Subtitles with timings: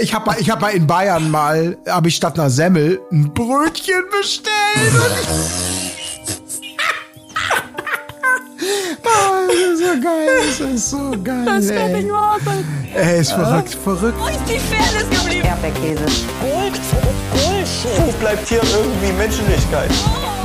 [0.00, 3.32] Ich habe mal, ich hab mal in Bayern mal, habe ich statt einer Semmel ein
[3.32, 4.52] Brötchen bestellt.
[9.04, 11.44] oh, das ist so geil, das ist so geil.
[11.44, 12.64] Das kann nicht wahr sein.
[12.94, 14.18] Ey, ist verrückt, verrückt.
[14.18, 15.46] Wo ist die Fairness geblieben?
[15.46, 16.04] Erdbeerkäse.
[16.40, 16.80] Gold,
[17.32, 18.06] Bullshit.
[18.06, 19.90] Wo bleibt hier irgendwie Menschlichkeit?
[19.90, 20.35] Was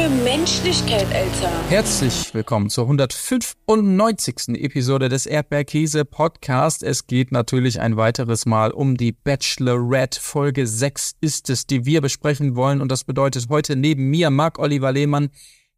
[0.00, 1.52] für Menschlichkeit, Alter.
[1.68, 4.56] Herzlich willkommen zur 195.
[4.56, 6.82] Episode des Erdbeerkäse Podcast.
[6.82, 10.18] Es geht natürlich ein weiteres Mal um die Bachelorette.
[10.18, 12.80] Folge 6 ist es, die wir besprechen wollen.
[12.80, 15.28] Und das bedeutet heute neben mir Marc-Oliver Lehmann,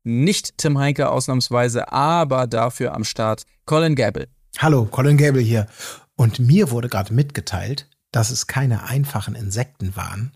[0.04, 4.28] nicht Tim Heinke ausnahmsweise, aber dafür am Start Colin Gable.
[4.58, 5.66] Hallo, Colin Gable hier.
[6.14, 10.32] Und mir wurde gerade mitgeteilt, dass es keine einfachen Insekten waren,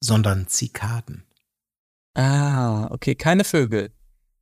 [0.00, 1.27] sondern Zikaden.
[2.18, 3.92] Ah, okay, keine Vögel.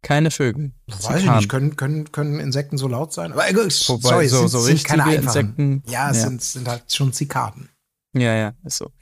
[0.01, 0.73] Keine Vögel.
[0.87, 3.33] Weiß ich nicht, können, können, können Insekten so laut sein?
[3.33, 5.25] Aber äh, Wobei, sorry, so, sind, so sind keine einfachen.
[5.27, 5.83] Insekten.
[5.87, 6.23] Ja, es Ja.
[6.25, 7.69] Sind, sind halt schon Zikaden.
[8.15, 8.93] Ja, ja, ist so.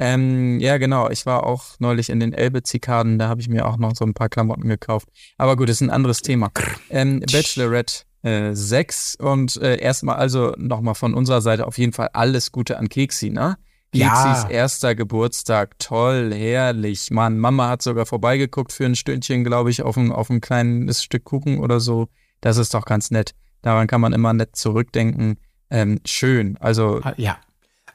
[0.00, 1.10] Ähm, ja, genau.
[1.10, 4.14] Ich war auch neulich in den Elbe-Zikaden, da habe ich mir auch noch so ein
[4.14, 5.08] paar Klamotten gekauft.
[5.38, 6.50] Aber gut, das ist ein anderes Thema.
[6.90, 12.08] Ähm, Bachelorette äh, 6 und äh, erstmal also nochmal von unserer Seite auf jeden Fall
[12.12, 13.58] alles Gute an Keksi, ne?
[13.94, 14.34] Ja.
[14.34, 17.10] Keksis erster Geburtstag, toll, herrlich.
[17.10, 21.02] Mann, Mama hat sogar vorbeigeguckt für ein Stündchen, glaube ich, auf ein, auf ein kleines
[21.02, 22.08] Stück Kuchen oder so.
[22.40, 23.34] Das ist doch ganz nett.
[23.62, 25.38] Daran kann man immer nett zurückdenken.
[25.70, 26.56] Ähm, schön.
[26.60, 27.38] Also Ja.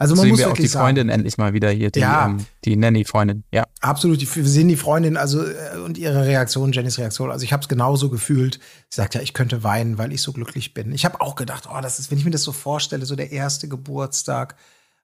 [0.02, 2.28] Also man sehen muss wir auch die sagen, Freundin endlich mal wieder hier, die, Ja.
[2.28, 3.44] ähm, die Nanny-Freundin.
[3.52, 3.66] Ja.
[3.82, 7.30] Absolut, wir sehen die Freundin also äh, und ihre Reaktion, Jennys Reaktion.
[7.30, 8.62] Also ich habe es genauso gefühlt.
[8.90, 10.94] Sie sagt ja, ich könnte weinen, weil ich so glücklich bin.
[10.94, 13.34] Ich habe auch gedacht, oh, das ist, wenn ich mir das so vorstelle, so der
[13.34, 14.56] erste Geburtstag,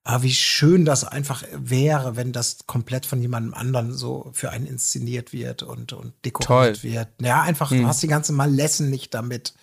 [0.07, 4.67] ah, wie schön das einfach wäre, wenn das komplett von jemandem anderen so für einen
[4.67, 6.83] inszeniert wird und und dekoriert Toll.
[6.91, 7.09] wird.
[7.19, 9.55] Ja, einfach, du hast die ganze Malessen nicht damit.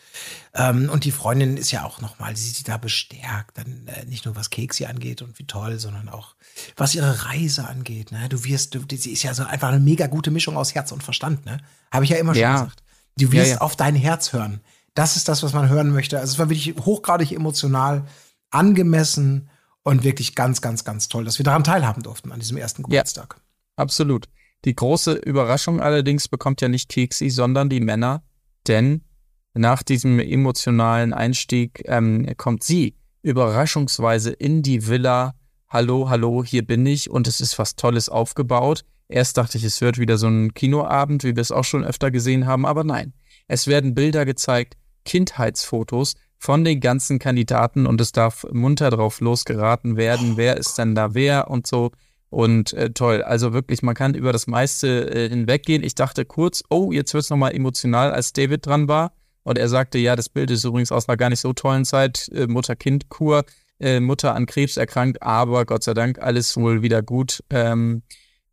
[0.53, 4.05] Ähm, und die Freundin ist ja auch noch mal, sie sieht da bestärkt, dann äh,
[4.05, 6.35] nicht nur was Keksi angeht und wie toll, sondern auch
[6.77, 8.11] was ihre Reise angeht.
[8.13, 8.29] Ne?
[8.29, 11.03] Du wirst, du, sie ist ja so einfach eine mega gute Mischung aus Herz und
[11.05, 11.47] Verstand.
[11.47, 11.59] Ne?
[11.93, 12.53] Habe ich ja immer schon Ja.
[12.55, 12.83] gesagt.
[13.17, 13.61] Du wirst Ja, ja.
[13.61, 14.61] auf dein Herz hören.
[14.95, 16.19] Das ist das, was man hören möchte.
[16.19, 18.05] Also es war wirklich hochgradig emotional,
[18.51, 19.49] angemessen
[19.85, 23.41] und wirklich ganz, ganz, ganz toll, dass wir daran teilhaben durften an diesem ersten Geburtstag.
[23.77, 24.27] Absolut.
[24.65, 28.23] Die große Überraschung allerdings bekommt ja nicht Keksi, sondern die Männer,
[28.69, 29.03] denn
[29.55, 35.35] nach diesem emotionalen Einstieg ähm, kommt sie überraschungsweise in die Villa.
[35.69, 38.85] Hallo, hallo, hier bin ich und es ist was Tolles aufgebaut.
[39.09, 42.11] Erst dachte ich, es wird wieder so ein Kinoabend, wie wir es auch schon öfter
[42.11, 43.13] gesehen haben, aber nein.
[43.49, 49.97] Es werden Bilder gezeigt, Kindheitsfotos von den ganzen Kandidaten und es darf munter drauf losgeraten
[49.97, 51.93] werden, wer ist denn da wer und so.
[52.31, 55.85] Und äh, toll, also wirklich, man kann über das meiste äh, hinweggehen.
[55.85, 59.13] Ich dachte kurz, oh, jetzt wird's noch nochmal emotional, als David dran war.
[59.45, 62.29] Und er sagte, ja, das Bild ist übrigens aus einer gar nicht so tollen Zeit,
[62.35, 63.45] äh, Mutter-Kind-Kur,
[63.79, 67.45] äh, Mutter an Krebs erkrankt, aber Gott sei Dank alles wohl wieder gut.
[67.51, 68.03] Ähm,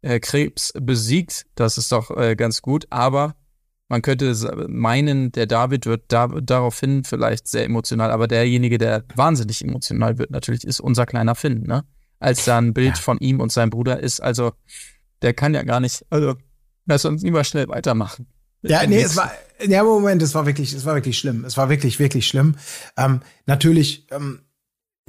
[0.04, 3.36] äh, Krebs besiegt, das ist doch äh, ganz gut, aber
[3.90, 4.34] man könnte
[4.70, 10.32] meinen, der David wird da, daraufhin vielleicht sehr emotional, aber derjenige, der wahnsinnig emotional wird,
[10.32, 11.84] natürlich ist unser kleiner Finn, ne?
[12.20, 13.02] Als da ein Bild Ja.
[13.02, 14.52] von ihm und seinem Bruder ist, also
[15.22, 16.36] der kann ja gar nicht, also
[16.86, 18.28] lass uns lieber schnell weitermachen.
[18.62, 19.32] Ja, nee, es war,
[19.66, 21.46] ja, Moment, es war wirklich, es war wirklich schlimm.
[21.46, 22.56] Es war wirklich, wirklich schlimm.
[22.98, 24.42] Ähm, natürlich, ähm,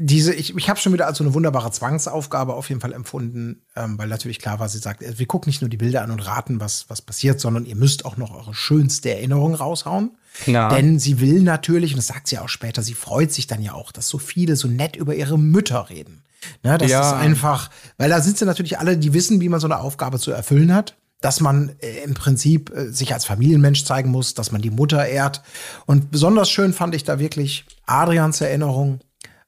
[0.03, 3.63] diese, ich, ich habe schon wieder als so eine wunderbare Zwangsaufgabe auf jeden Fall empfunden,
[3.77, 6.11] ähm, weil natürlich klar war, sie sagt, äh, wir gucken nicht nur die Bilder an
[6.11, 10.13] und raten, was, was passiert, sondern ihr müsst auch noch eure schönste Erinnerung raushauen.
[10.45, 10.75] Klar.
[10.75, 13.75] Denn sie will natürlich, und das sagt sie auch später, sie freut sich dann ja
[13.75, 16.23] auch, dass so viele so nett über ihre Mütter reden.
[16.63, 17.01] Ne, das Ja.
[17.11, 17.69] ist einfach,
[17.99, 20.75] weil da sind sie natürlich alle, die wissen, wie man so eine Aufgabe zu erfüllen
[20.75, 20.97] hat.
[21.21, 25.05] Dass man äh, im Prinzip äh, sich als Familienmensch zeigen muss, dass man die Mutter
[25.07, 25.43] ehrt.
[25.85, 29.01] Und besonders schön fand ich da wirklich Adrians Erinnerung,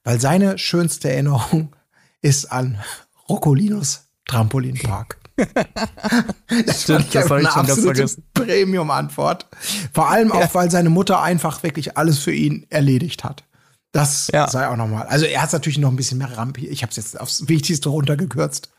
[0.03, 1.75] weil seine schönste Erinnerung
[2.21, 2.79] ist an
[3.29, 5.17] Roccolinos Trampolinpark.
[6.65, 8.23] das Stimmt, ich das einfach hab ich eine schon ganz vergessen.
[8.33, 9.47] Premium-Antwort.
[9.93, 13.43] Vor allem auch, weil seine Mutter einfach wirklich alles für ihn erledigt hat.
[13.91, 14.47] Das Ja.
[14.47, 15.07] sei auch nochmal.
[15.07, 16.67] Also er hat natürlich noch ein bisschen mehr Rampi.
[16.67, 18.69] Ich habe es jetzt aufs Wichtigste runtergekürzt.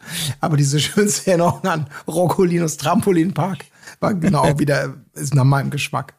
[0.40, 3.64] Aber diese schönste Erinnerung an Roccolinos Trampolinpark
[4.00, 6.14] war genau wieder, ist nach meinem Geschmack.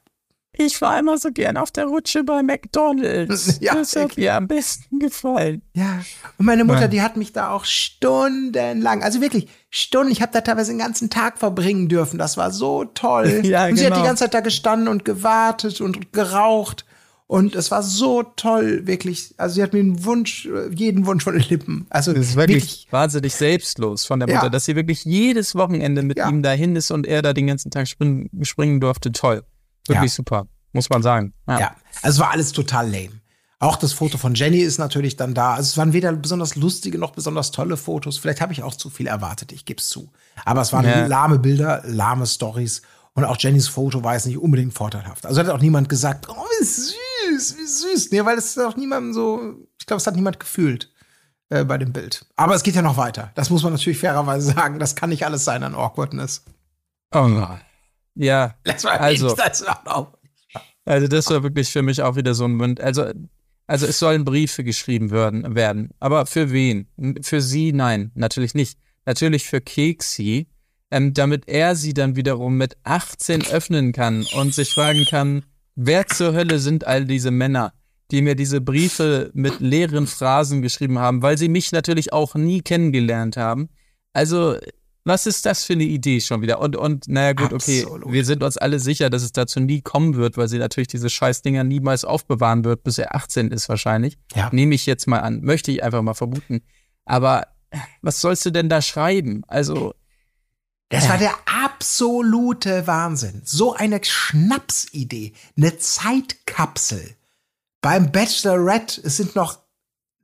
[0.58, 3.60] Ich war immer so gern auf der Rutsche bei McDonalds.
[3.62, 4.26] Ja, das hat wirklich.
[4.26, 5.62] mir am besten gefallen.
[5.74, 6.02] Ja,
[6.38, 6.88] und meine Mutter, Ja.
[6.88, 11.10] die hat mich da auch stundenlang, also wirklich Stunden, ich habe da teilweise den ganzen
[11.10, 12.18] Tag verbringen dürfen.
[12.18, 13.42] Das war so toll.
[13.46, 14.06] Ja, und sie hat die genau.
[14.06, 16.86] ganze Zeit da gestanden und gewartet und geraucht.
[17.28, 19.34] Und es war so toll, wirklich.
[19.38, 21.88] Also sie hat mir einen Wunsch, jeden Wunsch von den Lippen.
[21.90, 24.50] Also Das ist wirklich, wahnsinnig selbstlos von der Mutter, Ja.
[24.50, 26.30] dass sie wirklich jedes Wochenende mit Ja.
[26.30, 29.12] ihm dahin ist und er da den ganzen Tag springen, springen durfte.
[29.12, 29.44] Toll.
[29.88, 30.16] Wirklich Ja.
[30.16, 31.34] super, muss man sagen.
[31.48, 31.60] Ja.
[31.60, 33.22] Ja, es war alles total lame.
[33.60, 35.54] Auch das Foto von Jenny ist natürlich dann da.
[35.56, 38.18] Also es waren weder besonders lustige noch besonders tolle Fotos.
[38.18, 40.12] Vielleicht habe ich auch zu viel erwartet, ich gebe es zu.
[40.44, 41.06] Aber es waren Ja.
[41.08, 42.82] lahme Bilder, lahme Stories.
[43.14, 45.26] Und auch Jennys Foto war jetzt nicht unbedingt vorteilhaft.
[45.26, 48.12] Also hat auch niemand gesagt, oh, wie süß, wie süß.
[48.12, 50.92] Nee, weil es auch niemandem so, ich glaube, es hat niemand gefühlt
[51.50, 52.26] äh, bei dem Bild.
[52.36, 53.32] Aber es geht ja noch weiter.
[53.36, 54.80] Das muss man natürlich fairerweise sagen.
[54.80, 56.44] Das kann nicht alles sein an Awkwardness.
[57.14, 57.62] Oh nein.
[58.16, 58.56] Ja,
[59.02, 59.28] Also.
[60.86, 62.80] also das war wirklich für mich auch wieder so ein Moment.
[62.82, 63.06] Also,
[63.68, 65.90] also es sollen Briefe geschrieben werden, werden.
[66.00, 66.88] Aber für wen?
[67.22, 67.74] Für sie?
[67.74, 68.78] Nein, natürlich nicht.
[69.06, 70.48] Natürlich für Keksi,
[70.92, 75.44] ähm, damit er sie dann wiederum mit 18 öffnen kann und sich fragen kann,
[75.76, 77.74] wer zur Hölle sind all diese Männer,
[78.12, 82.62] die mir diese Briefe mit leeren Phrasen geschrieben haben, weil sie mich natürlich auch nie
[82.62, 83.70] kennengelernt haben.
[84.14, 84.58] Also,
[85.06, 86.60] was ist das für eine Idee schon wieder?
[86.60, 88.12] Und, und naja, gut, okay, Absolut.
[88.12, 91.12] wir sind uns alle sicher, dass es dazu nie kommen wird, weil sie natürlich diese
[91.12, 94.18] Scheißdinger niemals aufbewahren wird, bis er 18 ist wahrscheinlich.
[94.36, 94.50] Ja.
[94.52, 95.42] Nehme ich jetzt mal an.
[95.42, 96.62] Möchte ich einfach mal vermuten.
[97.06, 99.44] Aber äh, was sollst du denn da schreiben?
[99.48, 99.94] Also,
[100.90, 103.44] Das war der absolute Wahnsinn.
[103.46, 105.34] So eine Schnapsidee.
[105.56, 107.16] Eine Zeitkapsel.
[107.82, 109.60] Beim Bachelorette, es sind noch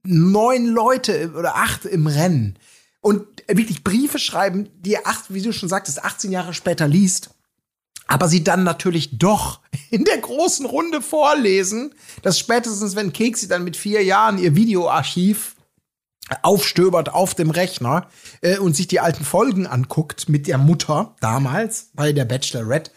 [0.03, 2.57] neun Leute oder acht im Rennen.
[3.01, 7.31] Und wirklich Briefe schreiben, die er acht, wie du schon sagtest, 18 Jahre später liest.
[8.07, 13.63] Aber sie dann natürlich doch in der großen Runde vorlesen, dass spätestens, wenn Keksi dann
[13.63, 15.55] mit vier Jahren ihr Videoarchiv
[16.41, 18.07] aufstöbert auf dem Rechner
[18.41, 22.91] äh, und sich die alten Folgen anguckt mit der Mutter damals bei der Bachelorette,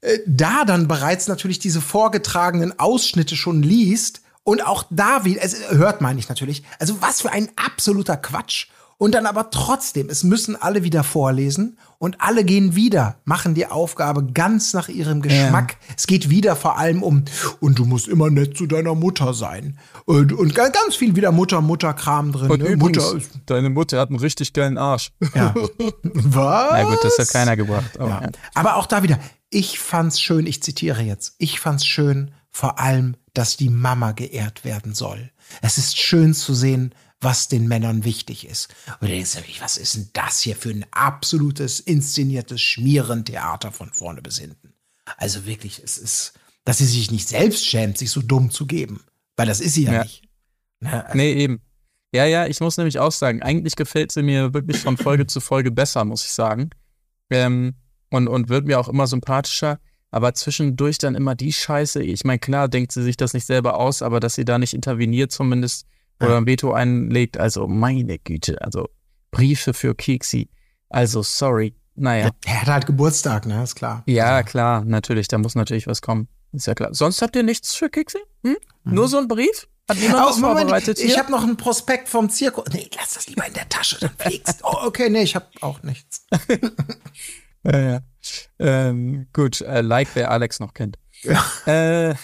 [0.00, 5.70] äh, da dann bereits natürlich diese vorgetragenen Ausschnitte schon liest und auch da wieder, es
[5.70, 8.68] hört meine ich natürlich, also was für ein absoluter Quatsch.
[9.02, 13.66] Und dann aber trotzdem, es müssen alle wieder vorlesen und alle gehen wieder, machen die
[13.66, 15.76] Aufgabe ganz nach ihrem Geschmack.
[15.96, 17.24] Es geht wieder vor allem um,
[17.58, 19.76] und du musst immer nett zu deiner Mutter sein.
[20.04, 22.48] Und, und ga- ganz viel wieder Mutter, Mutter-Kram drin.
[22.48, 22.68] und ne?
[22.68, 25.10] übrigens, Mutter deine Mutter hat einen richtig geilen Arsch.
[25.34, 25.52] ja.
[26.04, 26.68] Was?
[26.70, 27.98] Na gut, das hat keiner gebracht.
[27.98, 28.22] Aber, Ja.
[28.22, 28.28] ja.
[28.54, 29.18] Aber auch da wieder,
[29.50, 34.64] ich fand's schön, ich zitiere jetzt, ich fand's schön, vor allem, dass die Mama geehrt
[34.64, 35.32] werden soll.
[35.60, 38.68] Es ist schön zu sehen, was den Männern wichtig ist.
[39.00, 43.92] Und du denkst dir, was ist denn das hier für ein absolutes, inszeniertes Schmierentheater von
[43.92, 44.74] vorne bis hinten?
[45.16, 46.34] Also wirklich, es ist,
[46.64, 49.04] dass sie sich nicht selbst schämt, sich so dumm zu geben.
[49.36, 50.02] Weil das ist sie ja, Ja.
[50.02, 50.24] nicht.
[50.80, 51.06] Ne?
[51.14, 51.62] Nee, eben.
[52.14, 55.40] Ja, ja, ich muss nämlich auch sagen, eigentlich gefällt sie mir wirklich von Folge zu
[55.40, 56.70] Folge besser, muss ich sagen.
[57.30, 57.74] Ähm,
[58.10, 59.78] und, und wird mir auch immer sympathischer.
[60.10, 62.02] Aber zwischendurch dann immer die Scheiße.
[62.02, 64.74] Ich meine, klar denkt sie sich das nicht selber aus, aber dass sie da nicht
[64.74, 65.86] interveniert zumindest
[66.22, 68.88] oder ein Veto einlegt, also meine Güte, also
[69.30, 70.48] Briefe für Keksi.
[70.88, 71.74] Also sorry.
[71.94, 72.30] Naja.
[72.46, 74.02] Er hat halt Geburtstag, ne, ist klar.
[74.06, 76.28] Ja, klar, natürlich, da muss natürlich was kommen.
[76.52, 76.92] Ist ja klar.
[76.94, 78.18] Sonst habt ihr nichts für Keksi?
[78.44, 78.56] Hm?
[78.84, 79.68] Nur so ein Brief?
[79.88, 81.18] Hat niemand was Oh, Moment, vorbereitet ich hier?
[81.18, 82.64] habe noch einen Prospekt vom Zirkus.
[82.72, 84.60] Nee, lass das lieber in der Tasche, dann fliegst.
[84.62, 86.26] Oh, okay, nee, ich habe auch nichts.
[87.64, 88.00] Ja, ja.
[88.58, 90.98] Ähm, gut, äh, like, wer Alex noch kennt.
[91.64, 92.14] Äh,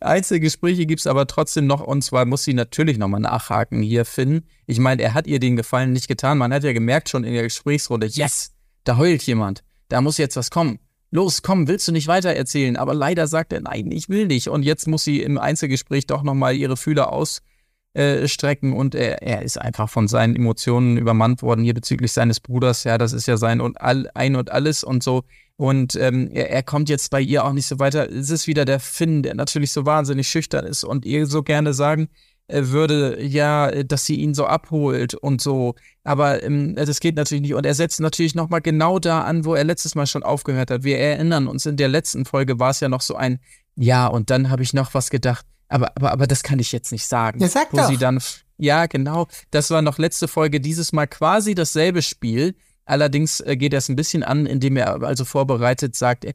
[0.00, 4.42] Einzelgespräche gibt's aber trotzdem noch, und zwar muss sie natürlich nochmal nachhaken hier, Finn.
[4.66, 6.38] Ich meine, er hat ihr den Gefallen nicht getan.
[6.38, 8.52] Man hat ja gemerkt schon in der Gesprächsrunde, yes,
[8.84, 9.62] da heult jemand.
[9.88, 10.78] Da muss jetzt was kommen.
[11.10, 12.76] Los, komm, willst du nicht weiter erzählen?
[12.76, 14.48] Aber leider sagt er, nein, ich will nicht.
[14.48, 17.12] Und jetzt muss sie im Einzelgespräch doch nochmal ihre Fühler
[17.96, 22.84] ausstrecken und er, er ist einfach von seinen Emotionen übermannt worden hier bezüglich seines Bruders.
[22.84, 25.24] Ja, das ist ja sein und all, ein und alles und so.
[25.56, 28.10] Und ähm, er, er kommt jetzt bei ihr auch nicht so weiter.
[28.10, 31.74] Es ist wieder der Finn, der natürlich so wahnsinnig schüchtern ist und ihr so gerne
[31.74, 32.08] sagen
[32.46, 35.74] äh, würde, ja, dass sie ihn so abholt und so.
[36.04, 37.54] Aber ähm, das geht natürlich nicht.
[37.54, 40.84] Und er setzt natürlich nochmal genau da an, wo er letztes Mal schon aufgehört hat.
[40.84, 43.40] Wir erinnern uns, in der letzten Folge war es ja noch so ein,
[43.74, 45.44] ja, und dann habe ich noch was gedacht.
[45.70, 47.40] Aber, aber, aber das kann ich jetzt nicht sagen.
[47.40, 47.88] Ja, sag wo doch.
[47.88, 48.20] sie dann,
[48.58, 49.26] ja, genau.
[49.50, 50.60] Das war noch letzte Folge.
[50.60, 52.54] Dieses Mal quasi dasselbe Spiel.
[52.84, 56.26] Allerdings äh, geht er es ein bisschen an, indem er also vorbereitet sagt,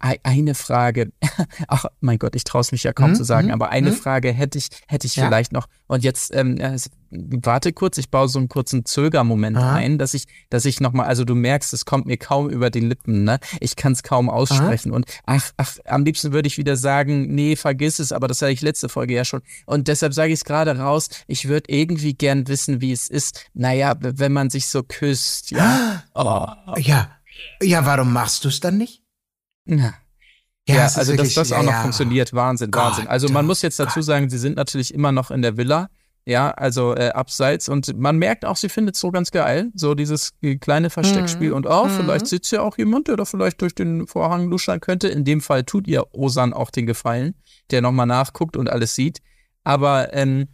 [0.00, 1.12] eine Frage,
[1.68, 3.90] ach mein Gott, ich traue es mich ja kaum Hm, zu sagen, hm, aber eine
[3.90, 3.96] hm.
[3.96, 5.26] Frage hätte ich, hätte ich Ja.
[5.26, 5.66] vielleicht noch.
[5.88, 6.76] Und jetzt, ähm, äh,
[7.10, 9.74] warte kurz, ich baue so einen kurzen Zögermoment Aha.
[9.74, 12.80] ein, dass ich, dass ich nochmal, also du merkst, es kommt mir kaum über die
[12.80, 13.40] Lippen, ne?
[13.60, 14.92] Ich kann es kaum aussprechen.
[14.92, 18.52] Und ach, ach, am liebsten würde ich wieder sagen, nee, vergiss es, aber das hatte
[18.52, 19.42] ich letzte Folge ja schon.
[19.66, 23.46] Und deshalb sage ich es gerade raus, ich würde irgendwie gern wissen, wie es ist.
[23.54, 26.02] Naja, wenn man sich so küsst, ja.
[26.14, 26.46] Oh.
[26.76, 27.10] Ja.
[27.62, 29.02] Ja, warum machst du es dann nicht?
[29.68, 29.94] Ja.
[30.68, 31.80] Ja, ist also dass wirklich- das ja, auch noch ja.
[31.82, 33.06] funktioniert, Wahnsinn, Gott, Wahnsinn.
[33.08, 34.04] Also man muss jetzt dazu Gott.
[34.04, 35.88] sagen, sie sind natürlich immer noch in der Villa,
[36.26, 39.94] ja, also äh, abseits und man merkt auch, sie findet es so ganz geil, so
[39.94, 41.54] dieses äh, kleine Versteckspiel Mhm.
[41.54, 41.90] und oh, Mhm.
[41.90, 45.08] vielleicht sitzt ja auch jemand, der da vielleicht durch den Vorhang luschern könnte.
[45.08, 47.34] In dem Fall tut ihr Osan auch den Gefallen,
[47.70, 49.20] der nochmal nachguckt und alles sieht.
[49.64, 50.48] Aber ähm,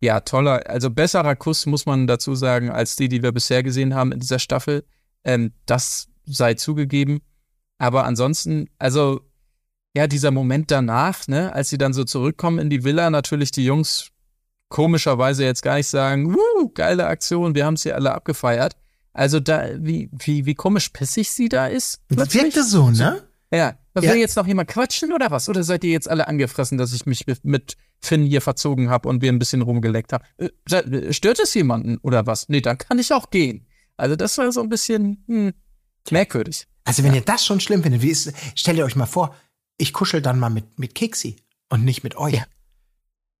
[0.00, 3.94] ja, toller, also besserer Kuss muss man dazu sagen, als die, die wir bisher gesehen
[3.94, 4.84] haben in dieser Staffel.
[5.22, 7.20] Ähm, das sei zugegeben.
[7.80, 9.22] Aber ansonsten, also
[9.96, 13.64] ja, dieser Moment danach, ne, als sie dann so zurückkommen in die Villa, natürlich die
[13.64, 14.10] Jungs
[14.68, 18.76] komischerweise jetzt gar nicht sagen, Wuh, geile Aktion, wir haben es hier alle abgefeiert.
[19.12, 22.00] Also da, wie, wie, wie komisch pissig sie da ist.
[22.08, 22.42] Das plötzlich.
[22.44, 23.22] wirkte so, ne?
[23.52, 23.74] Ja.
[23.94, 24.14] Will Ja.
[24.14, 25.48] jetzt noch jemand quatschen oder was?
[25.48, 29.20] Oder seid ihr jetzt alle angefressen, dass ich mich mit- Finn hier verzogen habe und
[29.20, 30.24] wir ein bisschen rumgeleckt haben?
[30.38, 32.48] Äh, se- stört es jemanden oder was?
[32.48, 33.66] Nee, dann kann ich auch gehen.
[33.96, 35.52] Also das war so ein bisschen hm,
[36.10, 36.66] merkwürdig.
[36.84, 39.34] Also wenn ihr das schon schlimm findet, wie ist, stellt ihr euch mal vor,
[39.76, 41.36] ich kuschel dann mal mit, mit Keksi
[41.68, 42.34] und nicht mit euch.
[42.34, 42.44] Ja.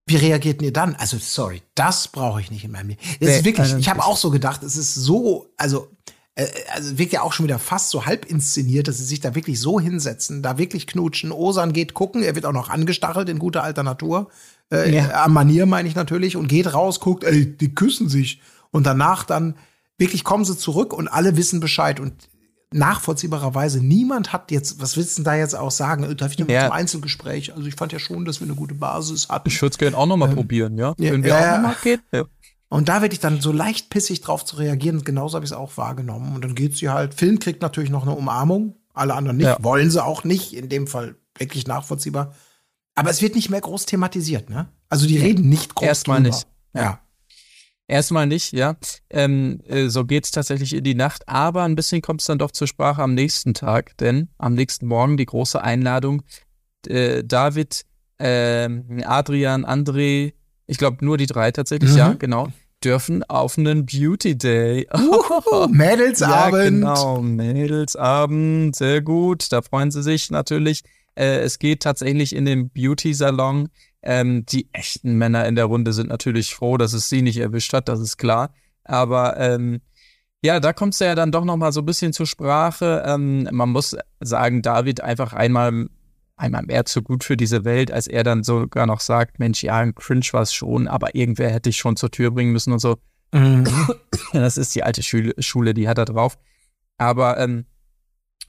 [0.06, 0.94] Wie reagiert ihr dann?
[0.96, 3.00] Also sorry, das brauche ich nicht in meinem Leben.
[3.20, 5.88] Das Nee, ist wirklich, ich habe auch so gedacht, es ist so, also
[6.34, 9.34] äh, also wirkt ja auch schon wieder fast so halb inszeniert, dass sie sich da
[9.34, 11.32] wirklich so hinsetzen, da wirklich knutschen.
[11.32, 14.30] Osan geht gucken, er wird auch noch angestachelt in guter alter Natur.
[14.72, 15.24] Äh, Ja.
[15.24, 18.40] Am Manier meine ich natürlich und geht raus, guckt, ey, die küssen sich.
[18.70, 19.56] Und danach dann
[19.98, 22.00] wirklich kommen sie zurück und alle wissen Bescheid.
[22.00, 22.29] Und
[22.72, 26.16] nachvollziehbarerweise niemand hat jetzt, was willst du denn da jetzt auch sagen?
[26.16, 26.64] Darf ich noch Ja.
[26.66, 27.54] zum Einzelgespräch?
[27.54, 29.48] Also ich fand ja schon, dass wir eine gute Basis hatten.
[29.48, 30.94] Ich würde es gerne auch noch mal probieren, ja?
[30.98, 31.56] ja, Wenn wir ja, auch ja.
[31.58, 32.00] noch mal gehen.
[32.12, 32.24] Ja.
[32.68, 34.98] Und da werde ich dann so leicht pissig drauf zu reagieren.
[34.98, 36.34] Und genauso habe ich es auch wahrgenommen.
[36.36, 38.76] Und dann geht sie halt, Finn kriegt natürlich noch eine Umarmung.
[38.94, 39.46] Alle anderen nicht.
[39.46, 39.56] Ja.
[39.60, 40.52] Wollen sie auch nicht.
[40.54, 42.34] In dem Fall wirklich nachvollziehbar.
[42.94, 44.68] Aber es wird nicht mehr groß thematisiert, ne?
[44.88, 46.28] Also die reden nicht groß Erstmal drüber.
[46.36, 46.46] nicht.
[46.74, 47.00] Ja.
[47.90, 48.76] Erstmal nicht, ja.
[49.10, 52.52] Ähm, äh, so geht's tatsächlich in die Nacht, aber ein bisschen kommt es dann doch
[52.52, 56.22] zur Sprache am nächsten Tag, denn am nächsten Morgen die große Einladung.
[56.86, 57.82] Äh, David,
[58.20, 60.34] ähm, Adrian, André,
[60.68, 61.96] ich glaube nur die drei tatsächlich, Mhm.
[61.96, 62.46] ja, genau,
[62.84, 64.86] dürfen auf einen Beauty Day.
[64.94, 66.54] Uhuhu, Mädelsabend.
[66.54, 69.50] Ja, genau, Mädelsabend, sehr gut.
[69.52, 70.82] Da freuen sie sich natürlich.
[71.16, 73.68] Äh, es geht tatsächlich in den Beauty-Salon.
[74.02, 77.72] Ähm, die echten Männer in der Runde sind natürlich froh, dass es sie nicht erwischt
[77.72, 78.54] hat, das ist klar.
[78.84, 79.80] Aber ähm,
[80.42, 83.02] ja, da kommt es ja dann doch noch mal so ein bisschen zur Sprache.
[83.06, 85.88] Ähm, man muss sagen, David einfach einmal
[86.40, 89.76] einmal mehr zu gut für diese Welt, als er dann sogar noch sagt, Mensch, ja,
[89.76, 92.80] ein Cringe war es schon, aber irgendwer hätte ich schon zur Tür bringen müssen und
[92.80, 92.96] so.
[93.32, 93.66] Mhm.
[94.32, 96.38] Das ist die alte Schule, Schule die hat er drauf.
[96.98, 97.66] Aber ähm,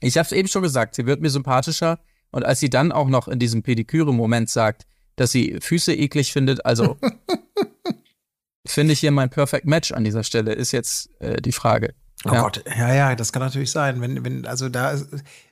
[0.00, 1.98] ich habe es eben schon gesagt, sie wird mir sympathischer.
[2.30, 6.64] Und als sie dann auch noch in diesem Pediküre-Moment sagt, dass sie Füße eklig findet,
[6.64, 6.96] also
[8.66, 11.94] finde ich hier mein Perfect Match an dieser Stelle, ist jetzt äh, die Frage.
[12.24, 12.42] Oh Ja.
[12.42, 14.00] Gott, ja, ja, das kann natürlich sein.
[14.00, 15.08] Wenn, wenn, also da ist,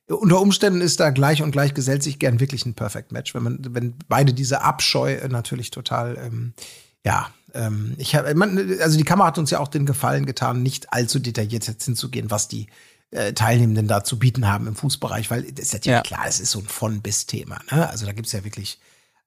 [0.08, 3.42] unter Umständen ist da gleich und gleich gesellt sich gern wirklich ein Perfect Match, wenn
[3.42, 6.52] man, wenn beide diese Abscheu äh, natürlich total, ähm,
[7.04, 8.28] ja, ähm, ich habe,
[8.80, 12.30] also die Kamera hat uns ja auch den Gefallen getan, nicht allzu detailliert jetzt hinzugehen,
[12.30, 12.68] was die
[13.10, 16.02] äh, Teilnehmenden da zu bieten haben im Fußbereich, weil das ist natürlich Ja.
[16.02, 17.58] klar, es ist so ein von bis Thema.
[17.72, 17.88] Ne?
[17.90, 18.78] Also da gibt's ja wirklich,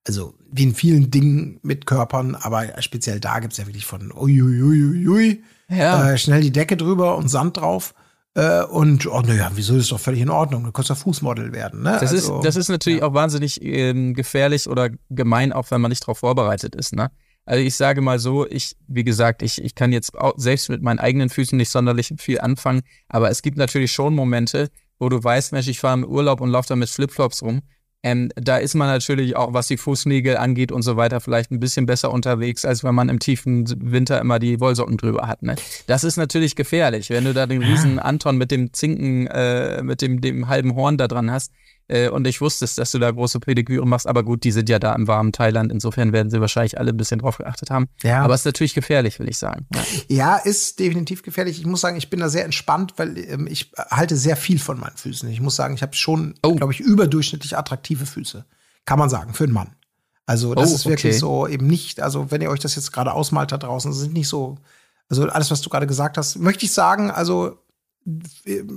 [0.08, 5.44] also wie in vielen Dingen mit Körpern, aber speziell da gibt's ja wirklich von uiuiuiui,
[5.70, 6.12] Ja.
[6.12, 7.94] äh, schnell die Decke drüber und Sand drauf.
[8.36, 10.64] Äh, und, oh, naja, wieso ist doch völlig in Ordnung?
[10.64, 11.98] Du kannst ja Fußmodel werden, ne?
[12.02, 13.06] Das, Also, ist, das ist natürlich ja.
[13.08, 16.96] auch wahnsinnig ähm, gefährlich oder gemein, auch wenn man nicht darauf vorbereitet ist.
[16.96, 17.12] Ne?
[17.46, 20.82] Also ich sage mal so, ich, wie gesagt, ich, ich kann jetzt auch selbst mit
[20.82, 25.24] meinen eigenen Füßen nicht sonderlich viel anfangen, aber es gibt natürlich schon Momente, wo du
[25.24, 27.62] weißt, Mensch, ich fahre im Urlaub und laufe da mit Flipflops rum.
[28.04, 31.62] Ähm, da ist man natürlich auch, was die Fußnägel angeht und so weiter, vielleicht ein
[31.62, 35.42] bisschen besser unterwegs, als wenn man im tiefen Winter immer die Wollsocken drüber hat.
[35.42, 35.56] Ne?
[35.88, 40.02] Das ist natürlich gefährlich, wenn du da den riesen Anton mit dem Zinken, äh, mit
[40.02, 41.54] dem, dem halben Horn da dran hast.
[41.88, 44.70] Äh, und ich wusste es, dass du da große Pediküre machst, aber gut, die sind
[44.70, 45.72] ja da im warmen Thailand.
[45.72, 47.88] Insofern werden sie wahrscheinlich alle ein bisschen drauf geachtet haben.
[48.04, 48.24] Ja.
[48.24, 49.68] Aber es ist natürlich gefährlich, will ich sagen.
[50.08, 50.38] Ja.
[50.38, 51.60] Ist definitiv gefährlich.
[51.60, 54.80] Ich muss sagen, ich bin da sehr entspannt, weil ähm, ich halte sehr viel von
[54.80, 55.28] meinen Füßen.
[55.30, 56.56] Ich muss sagen, ich habe schon, Oh.
[56.56, 58.46] glaube ich, überdurchschnittlich attraktive Füße.
[58.86, 59.76] Kann man sagen, für einen Mann.
[60.26, 61.20] Also, das Oh, ist wirklich okay.
[61.20, 64.14] so eben nicht, also wenn ihr euch das jetzt gerade ausmalt da draußen, das sind
[64.14, 64.58] nicht so,
[65.10, 67.58] also alles, was du gerade gesagt hast, möchte ich sagen, also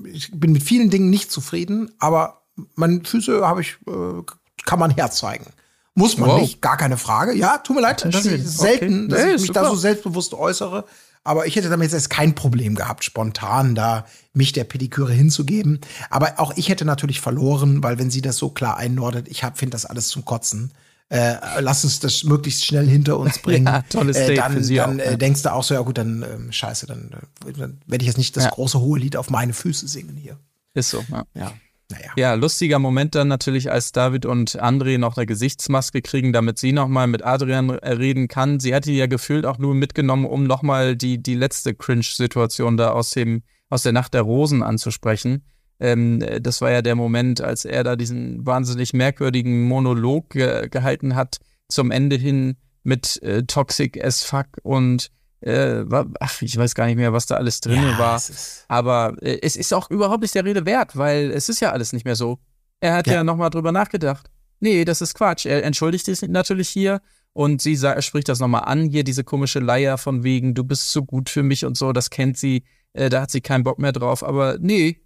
[0.09, 2.43] ich bin mit vielen Dingen nicht zufrieden, aber
[2.75, 4.23] meine Füße habe ich, äh,
[4.65, 5.47] kann man herzeigen.
[5.95, 6.41] Muss man Wow.
[6.41, 7.35] nicht, gar keine Frage.
[7.35, 8.35] Ja, tut mir leid, dass schön.
[8.41, 9.09] ich selten, Okay.
[9.09, 10.85] dass Nee, ich mich da so selbstbewusst äußere.
[11.25, 15.81] Aber ich hätte damit jetzt kein Problem gehabt, spontan da mich der Pediküre hinzugeben.
[16.11, 19.73] Aber auch ich hätte natürlich verloren, weil wenn sie das so klar einnordet, ich finde
[19.73, 20.71] das alles zum Kotzen.
[21.09, 23.67] Äh, lass uns das möglichst schnell hinter uns bringen.
[23.67, 25.17] Ja, tolles äh, dann für sie dann auch, äh, ja.
[25.17, 27.11] denkst du auch so, ja gut, dann ähm, scheiße, dann,
[27.47, 28.51] äh, dann werde ich jetzt nicht das Ja.
[28.51, 30.37] große hohe Lied auf meine Füße singen hier.
[30.75, 31.05] Ist so.
[31.11, 31.25] Ja.
[31.35, 31.53] Ja,
[31.91, 32.11] naja.
[32.17, 36.73] Ja, lustiger Moment dann natürlich, als David und André noch eine Gesichtsmaske kriegen, damit sie
[36.73, 38.59] nochmal mit Adrian äh, reden kann.
[38.59, 43.11] Sie hatte ja gefühlt auch nur mitgenommen, um nochmal die, die letzte Cringe-Situation da aus
[43.11, 45.45] dem, aus der Nacht der Rosen anzusprechen.
[45.79, 50.69] Ähm, äh, das war ja der Moment, als er da diesen wahnsinnig merkwürdigen Monolog ge
[50.69, 51.39] gehalten hat
[51.69, 55.85] zum Ende hin, mit äh, Toxic as fuck und äh,
[56.21, 58.17] ach, ich weiß gar nicht mehr, was da alles drin Ja, war.
[58.17, 61.73] es Aber äh, es ist auch überhaupt nicht der Rede wert, weil es ist ja
[61.73, 62.39] alles nicht mehr so.
[62.81, 63.25] Er hat ja, Ja.
[63.25, 64.31] nochmal drüber nachgedacht.
[64.61, 65.47] Nee, das ist Quatsch.
[65.47, 67.01] Er entschuldigt sich natürlich hier
[67.33, 70.91] und sie sa- spricht das nochmal an, hier diese komische Leier von wegen, du bist
[70.93, 72.65] so gut für mich und so, das kennt sie,
[72.95, 74.25] äh, da hat sie keinen Bock mehr drauf.
[74.25, 75.03] Aber nee,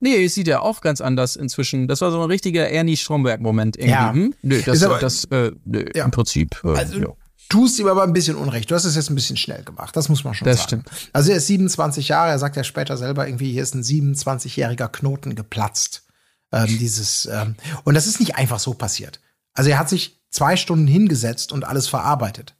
[0.00, 1.86] nee, sieht er auch ganz anders inzwischen.
[1.86, 3.90] Das war so ein richtiger Ernie Stromberg-Moment irgendwie.
[3.92, 4.12] Ja.
[4.12, 4.34] Hm?
[4.42, 6.04] Nö, das, Ist aber- das äh, nö, Ja.
[6.04, 6.60] im Prinzip.
[6.64, 7.06] Äh, Also, ja.
[7.48, 8.70] Tust ihm aber ein bisschen Unrecht.
[8.70, 9.96] Du hast es jetzt ein bisschen schnell gemacht.
[9.96, 10.66] Das muss man schon Das sagen.
[10.84, 10.90] stimmt.
[11.12, 12.30] Also er ist 27 Jahre.
[12.30, 16.04] Er sagt ja später selber irgendwie, hier ist ein 27-jähriger Knoten geplatzt.
[16.52, 19.20] Ähm, dieses ähm, und das ist nicht einfach so passiert.
[19.54, 22.54] Also er hat sich zwei Stunden hingesetzt und alles verarbeitet.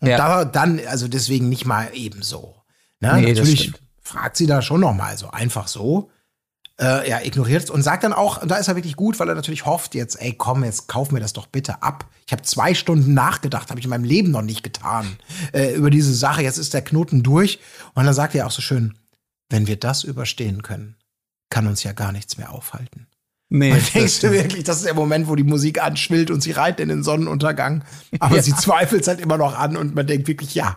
[0.00, 0.16] Und Ja.
[0.16, 2.56] da, dann, also deswegen nicht mal eben so.
[3.00, 3.12] Ne?
[3.20, 6.10] Nee, Natürlich fragt sie da schon noch mal so einfach so.
[6.78, 9.28] Äh, er ignoriert es und sagt dann auch, und da ist er wirklich gut, weil
[9.30, 12.04] er natürlich hofft jetzt, ey, komm, jetzt kauf mir das doch bitte ab.
[12.26, 15.16] Ich habe zwei Stunden nachgedacht, habe ich in meinem Leben noch nicht getan
[15.54, 16.42] äh, über diese Sache.
[16.42, 17.60] Jetzt ist der Knoten durch.
[17.94, 18.92] Und dann sagt er auch so schön,
[19.48, 20.96] wenn wir das überstehen können,
[21.48, 23.06] kann uns ja gar nichts mehr aufhalten.
[23.48, 26.50] Nee, Und denkst du wirklich, das ist der Moment, wo die Musik anschwillt und sie
[26.50, 27.84] reitet in den Sonnenuntergang.
[28.18, 28.42] Aber Ja.
[28.42, 30.76] sie zweifelt es halt immer noch an und man denkt wirklich, ja,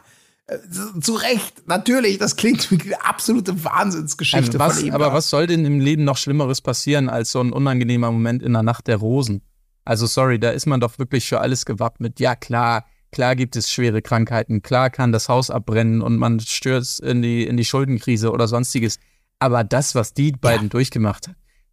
[1.02, 4.94] zu Recht, natürlich, das klingt wie eine absolute Wahnsinnsgeschichte Also was, von ihm.
[4.94, 8.54] aber was soll denn im Leben noch Schlimmeres passieren als so ein unangenehmer Moment in
[8.54, 9.42] der Nacht der Rosen?
[9.86, 12.20] Also sorry, da ist man doch wirklich für alles gewappnet.
[12.20, 17.00] Ja klar, klar gibt es schwere Krankheiten, klar kann das Haus abbrennen und man stürzt
[17.00, 18.98] in die in die Schuldenkrise oder sonstiges.
[19.40, 21.30] Aber das, was die beiden durchgemacht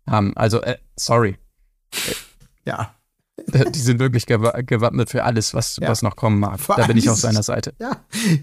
[0.08, 1.36] haben, also äh, sorry,
[2.64, 2.95] Ja.
[3.74, 5.88] die sind wirklich gewa gewappnet für alles, was Ja.
[5.88, 6.60] was noch kommen mag.
[6.60, 7.74] Vor Da bin ich auf seiner Seite.
[7.80, 7.92] Ja,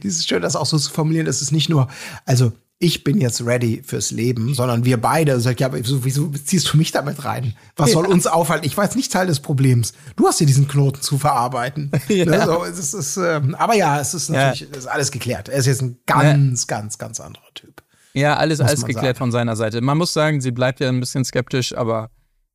[0.01, 1.87] dieses schön, das auch so zu formulieren, es ist nicht nur,
[2.25, 6.27] also ich bin jetzt ready fürs Leben, sondern wir beide sagt, ja, aber wieso, wieso
[6.29, 7.53] ziehst du mich damit rein?
[7.77, 8.65] Was soll uns aufhalten?
[8.65, 9.93] Ich war jetzt nicht Teil des Problems.
[10.17, 11.91] Du hast hier diesen Knoten zu verarbeiten.
[12.09, 12.25] Ja.
[12.25, 14.47] Ne, so, es ist, ähm, aber ja, es ist Ja.
[14.47, 15.47] natürlich es ist alles geklärt.
[15.47, 17.83] Er ist jetzt ein ganz, ganz, ganz anderer Typ.
[18.13, 19.17] Ja, alles, alles geklärt sagen.
[19.17, 19.79] von seiner Seite.
[19.79, 22.09] Man muss sagen, sie bleibt ja ein bisschen skeptisch, aber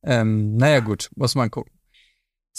[0.05, 1.73] ähm, naja, gut, muss man gucken.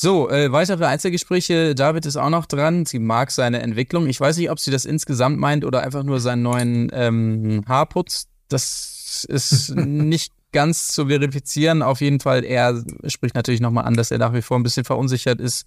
[0.02, 1.76] So, äh, weitere Einzelgespräche.
[1.76, 2.86] David ist auch noch dran.
[2.86, 4.08] Sie mag seine Entwicklung.
[4.08, 8.28] Ich weiß nicht, ob sie das insgesamt meint oder einfach nur seinen neuen ähm, Haarputz.
[8.48, 11.82] Das ist nicht ganz zu verifizieren.
[11.82, 14.86] Auf jeden Fall, er spricht natürlich nochmal an, dass er nach wie vor ein bisschen
[14.86, 15.66] verunsichert ist,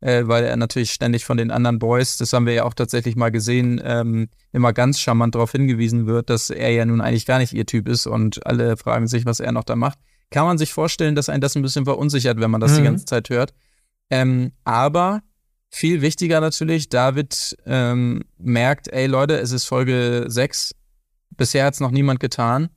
[0.00, 3.16] äh, weil er natürlich ständig von den anderen Boys, das haben wir ja auch tatsächlich
[3.16, 7.40] mal gesehen, ähm, immer ganz charmant darauf hingewiesen wird, dass er ja nun eigentlich gar
[7.40, 9.98] nicht ihr Typ ist und alle fragen sich, was er noch da macht.
[10.30, 12.84] Kann man sich vorstellen, dass einen das ein bisschen verunsichert, wenn man das die Mhm.
[12.84, 13.52] ganze Zeit hört.
[14.12, 15.22] Ähm, aber
[15.70, 20.74] viel wichtiger natürlich, David ähm, merkt, ey Leute, es ist Folge 6,
[21.30, 22.68] bisher hat es noch niemand getan,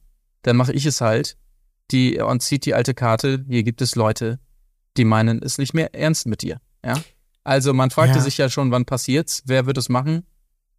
[0.44, 1.36] dann mache ich es halt.
[1.92, 4.40] Die, und zieht die alte Karte, hier gibt es Leute,
[4.98, 6.62] die meinen es nicht mehr ernst mit dir.
[6.84, 7.04] Ja?
[7.44, 8.24] Also man fragte Ja.
[8.24, 10.26] sich ja schon, wann passiert's, wer wird es machen?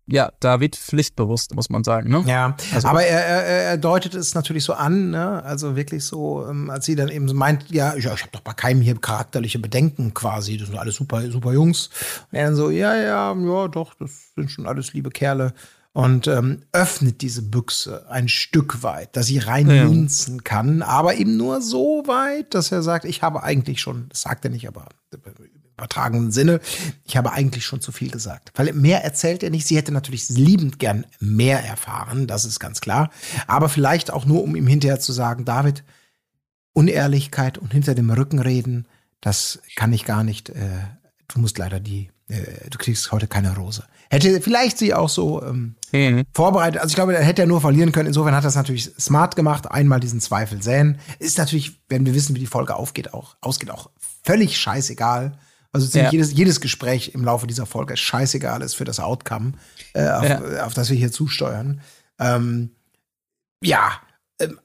[0.09, 2.11] Ja, David pflichtbewusst, muss man sagen.
[2.11, 2.23] Ne?
[2.27, 5.43] Ja, Also- aber er, er, er deutet es natürlich so an, ne?
[5.43, 8.53] also wirklich so, ähm, als sie dann eben meint, ja, ich, ich habe doch bei
[8.53, 11.91] keinem hier charakterliche Bedenken quasi, das sind alles super, super Jungs.
[12.31, 15.53] Und er dann so, ja, ja, ja, doch, das sind schon alles liebe Kerle.
[15.93, 21.63] Und ähm, öffnet diese Büchse ein Stück weit, dass sie reinlunzen kann, aber eben nur
[21.63, 24.87] so weit, dass er sagt, ich habe eigentlich schon, das sagt er nicht, aber
[25.77, 26.61] übertragenen Sinne,
[27.05, 28.53] ich habe eigentlich schon zu viel gesagt.
[28.55, 29.67] Weil mehr erzählt er nicht.
[29.67, 33.11] Sie hätte natürlich liebend gern mehr erfahren, das ist ganz klar.
[33.47, 35.85] Aber vielleicht auch nur, um ihm hinterher zu sagen, David,
[36.73, 38.87] Unehrlichkeit und hinter dem Rücken reden,
[39.21, 40.51] das kann ich gar nicht.
[40.51, 40.69] Äh,
[41.29, 43.85] du musst leider die, äh, du kriegst heute keine Rose.
[44.11, 46.25] Hätte vielleicht sie auch so ähm, Mhm.
[46.33, 46.81] vorbereitet.
[46.81, 48.09] Also ich glaube, da hätte er nur verlieren können.
[48.09, 49.71] Insofern hat er es natürlich smart gemacht.
[49.71, 50.99] Einmal diesen Zweifel säen.
[51.19, 53.91] Ist natürlich, wenn wir wissen, wie die Folge aufgeht, auch, ausgeht, auch
[54.25, 55.39] völlig scheißegal.
[55.77, 56.13] Also ziemlich Ja.
[56.13, 59.53] jedes, jedes Gespräch im Laufe dieser Folge ist scheißegal ist für das Outcome,
[59.95, 60.67] äh, auf, Ja.
[60.67, 61.81] auf das wir hier zusteuern.
[62.19, 62.71] Ähm,
[63.63, 63.93] ja,
[64.41, 64.59] ähm,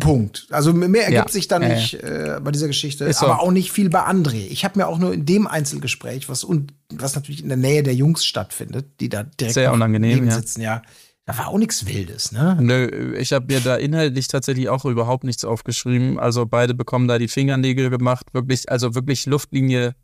[0.00, 0.48] Punkt.
[0.50, 1.32] Also mehr ergibt Ja.
[1.32, 3.26] sich da nicht äh, bei dieser Geschichte, so.
[3.26, 4.46] aber auch nicht viel bei André.
[4.48, 7.82] Ich habe mir auch nur in dem Einzelgespräch, was und was natürlich in der Nähe
[7.82, 10.82] der Jungs stattfindet, die da direkt Sehr unangenehm, sitzen, ja.
[11.26, 12.56] Da war auch nichts Wildes, ne?
[12.60, 16.20] Nö, ich habe mir da inhaltlich tatsächlich auch überhaupt nichts aufgeschrieben.
[16.20, 18.26] Also beide bekommen da die Fingernägel gemacht.
[18.32, 19.94] Wirklich, also wirklich Luftlinie,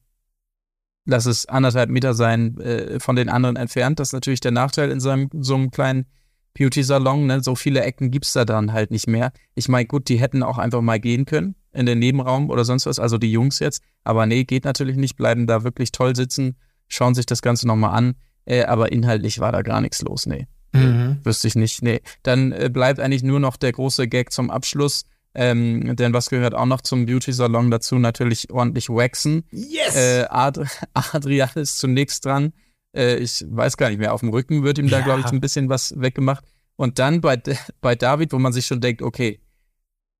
[1.04, 3.98] lass es anderthalb Meter sein, äh, von den anderen entfernt.
[3.98, 6.06] Das ist natürlich der Nachteil in so einem, so einem kleinen
[6.54, 7.26] Beauty-Salon.
[7.26, 7.42] Ne?
[7.42, 9.32] So viele Ecken gibt's da dann halt nicht mehr.
[9.54, 12.86] Ich meine, gut, die hätten auch einfach mal gehen können in den Nebenraum oder sonst
[12.86, 12.98] was.
[12.98, 13.82] Also die Jungs jetzt.
[14.04, 15.16] Aber nee, geht natürlich nicht.
[15.16, 16.56] Bleiben da wirklich toll sitzen,
[16.88, 18.14] schauen sich das Ganze nochmal an.
[18.44, 20.46] Äh, aber inhaltlich war da gar nichts los, nee.
[20.72, 21.20] Mhm.
[21.22, 21.82] Wüsste ich nicht.
[21.82, 22.00] Nee.
[22.22, 25.04] Dann äh, bleibt eigentlich nur noch der große Gag zum Abschluss.
[25.34, 27.98] Ähm, denn was gehört auch noch zum Beauty-Salon dazu?
[27.98, 29.44] Natürlich ordentlich waxen.
[29.50, 29.96] Yes!
[29.96, 30.62] Äh, Ad
[30.94, 32.52] Adrian ist zunächst dran,
[32.94, 34.12] Äh, ich weiß gar nicht mehr.
[34.12, 35.04] Auf dem Rücken wird ihm da, Ja.
[35.04, 36.44] glaube ich, ein bisschen was weggemacht.
[36.76, 37.40] Und dann bei,
[37.80, 39.40] bei David, wo man sich schon denkt, okay,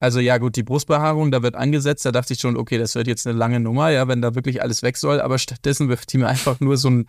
[0.00, 3.06] also ja gut, die Brustbehaarung, da wird angesetzt, da dachte ich schon, okay, das wird
[3.06, 6.24] jetzt eine lange Nummer, ja, wenn da wirklich alles weg soll, aber stattdessen wird ihm
[6.24, 7.06] einfach nur so ein,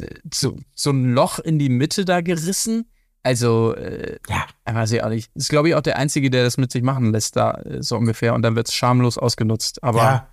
[0.00, 2.90] äh, so, so ein Loch in die Mitte da gerissen.
[3.22, 4.46] Also, äh, Ja.
[4.64, 5.30] weiß ich auch nicht.
[5.34, 7.96] Ist, glaube ich, auch der Einzige, der das mit sich machen lässt, da äh, so
[7.96, 8.34] ungefähr.
[8.34, 9.82] Und dann wird es schamlos ausgenutzt.
[9.82, 10.26] Aber ja.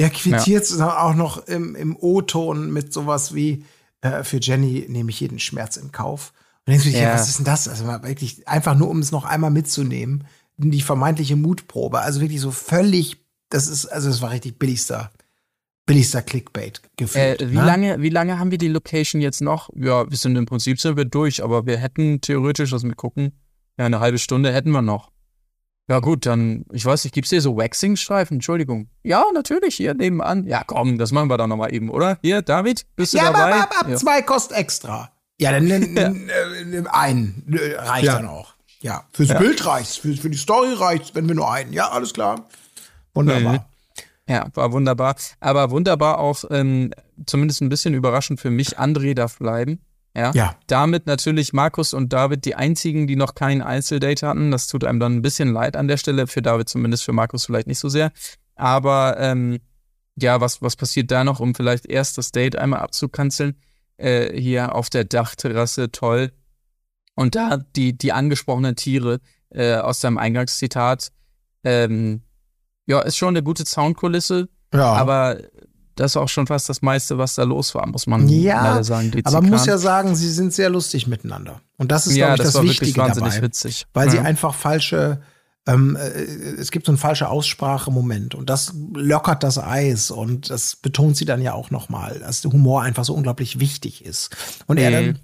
[0.00, 3.64] Er quittiert es auch noch im, im O-Ton mit sowas wie,
[4.00, 6.32] äh, für Jenny nehme ich jeden Schmerz in Kauf.
[6.66, 7.14] Und denkst du dir, Ja.
[7.14, 7.66] was ist denn das?
[7.66, 10.24] Also wirklich, einfach nur, um es noch einmal mitzunehmen,
[10.56, 12.00] die vermeintliche Mutprobe.
[12.00, 13.16] Also wirklich so völlig,
[13.48, 15.10] das ist, also es war richtig billigster,
[15.88, 17.50] billigster Clickbait äh, gefühlt.
[17.50, 17.64] wie, ne?
[17.64, 19.70] lange, wie lange haben wir die Location jetzt noch?
[19.74, 23.32] Ja, wir sind im Prinzip sind wir durch, aber wir hätten theoretisch, lass mich gucken,
[23.78, 25.10] ja, eine halbe Stunde hätten wir noch.
[25.90, 28.36] Ja, gut, dann, ich weiß nicht, gibt's hier so Waxing-Streifen?
[28.36, 28.90] Entschuldigung.
[29.02, 30.46] Ja, natürlich, hier nebenan.
[30.46, 32.18] Ja, komm, das machen wir dann nochmal eben, oder?
[32.20, 33.54] Hier, David, bist du Ja, aber dabei?
[33.60, 33.96] ab, ab, ab ja.
[33.96, 35.10] zwei kostet extra.
[35.40, 37.44] Ja, dann nimm, nimm, äh, einen.
[37.50, 38.16] Äh, Reicht Ja.
[38.16, 38.52] dann auch.
[38.80, 39.38] Ja, fürs Ja.
[39.38, 41.72] Bild reicht's, für, für die Story reicht's, wenn wir nur einen.
[41.72, 42.46] Ja, alles klar.
[43.14, 43.66] Wunderbar.
[44.28, 45.16] Ja, war wunderbar.
[45.40, 46.92] Aber wunderbar auch, ähm,
[47.26, 49.80] zumindest ein bisschen überraschend für mich, André darf bleiben.
[50.14, 50.32] Ja.
[50.32, 50.56] Ja.
[50.66, 54.50] Damit natürlich Markus und David die einzigen, die noch kein Einzeldate hatten.
[54.50, 56.26] Das tut einem dann ein bisschen leid an der Stelle.
[56.26, 58.12] Für David zumindest, für Markus vielleicht nicht so sehr.
[58.54, 59.60] Aber ähm,
[60.16, 63.56] ja, was, was passiert da noch, um vielleicht erst das Date einmal abzukanzeln?
[63.96, 66.32] Äh, hier auf der Dachterrasse, toll.
[67.14, 71.10] Und da die, die angesprochenen Tiere äh, aus deinem Eingangszitat,
[71.64, 72.22] ähm,
[72.88, 74.92] ja, ist schon eine gute Soundkulisse, Ja.
[74.94, 75.38] aber
[75.94, 78.84] das ist auch schon fast das meiste, was da los war, muss man Ja, leider
[78.84, 79.10] sagen.
[79.10, 81.60] Die Aber man muss ja sagen, sie sind sehr lustig miteinander.
[81.76, 83.46] Und das ist, ja, glaube ich, das, das, war wirklich Wichtige wahnsinnig dabei.
[83.46, 83.86] witzig.
[83.94, 84.22] Weil sie ja.
[84.22, 85.20] einfach falsche,
[85.66, 86.08] ähm, äh,
[86.60, 91.24] es gibt so einen falsche Aussprache-Moment und das lockert das Eis und das betont sie
[91.24, 94.30] dann ja auch nochmal, dass der Humor einfach so unglaublich wichtig ist.
[94.66, 94.94] Und er Mhm.
[94.94, 95.18] dann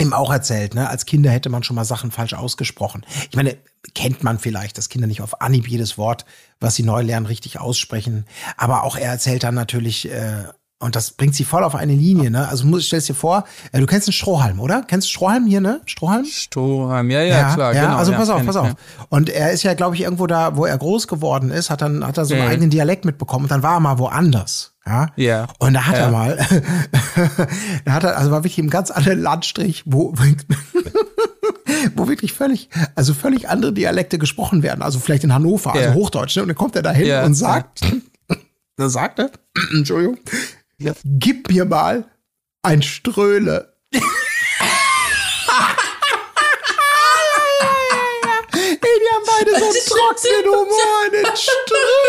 [0.00, 3.04] eben auch erzählt, ne, als Kinder hätte man schon mal Sachen falsch ausgesprochen.
[3.30, 3.56] Ich meine,
[3.94, 6.24] kennt man vielleicht, dass Kinder nicht auf Anhieb jedes Wort,
[6.60, 8.24] was sie neu lernen, richtig aussprechen.
[8.56, 10.44] Aber auch er erzählt dann natürlich, äh,
[10.80, 12.48] und das bringt sie voll auf eine Linie, ne?
[12.48, 14.82] Also muss, stellst dir vor, äh, du kennst einen Strohhalm, oder?
[14.86, 15.80] Kennst du Strohhalm hier, ne?
[15.86, 16.24] Strohhalm?
[16.24, 17.96] Strohhalm, ja, ja, klar, ja, genau.
[17.96, 18.68] also ja, pass auf, pass auf.
[18.68, 18.74] ja.
[19.08, 22.06] Und er ist ja, glaube ich, irgendwo da, wo er groß geworden ist, hat dann,
[22.06, 22.50] hat er so einen Mhm.
[22.50, 24.74] eigenen Dialekt mitbekommen und dann war er mal woanders.
[24.86, 25.08] Ja.
[25.16, 25.48] Ja.
[25.58, 26.02] Und da hat Ja.
[26.04, 26.36] er mal,
[27.84, 30.14] da hat er, also war wirklich im ganz anderen Landstrich, wo,
[31.94, 34.82] wo wirklich völlig, also völlig andere Dialekte gesprochen werden.
[34.82, 35.94] Also vielleicht in Hannover, also Ja.
[35.94, 36.42] Hochdeutsch, ne?
[36.42, 37.80] Und dann kommt er da hin Ja, und sagt,
[38.76, 39.30] da sagt er,
[39.74, 40.18] Entschuldigung,
[41.04, 42.04] gib mir mal
[42.62, 43.74] ein Ströhle.
[48.52, 52.07] Ey, die haben beide so einen trockenen Humor, einen Ströhle.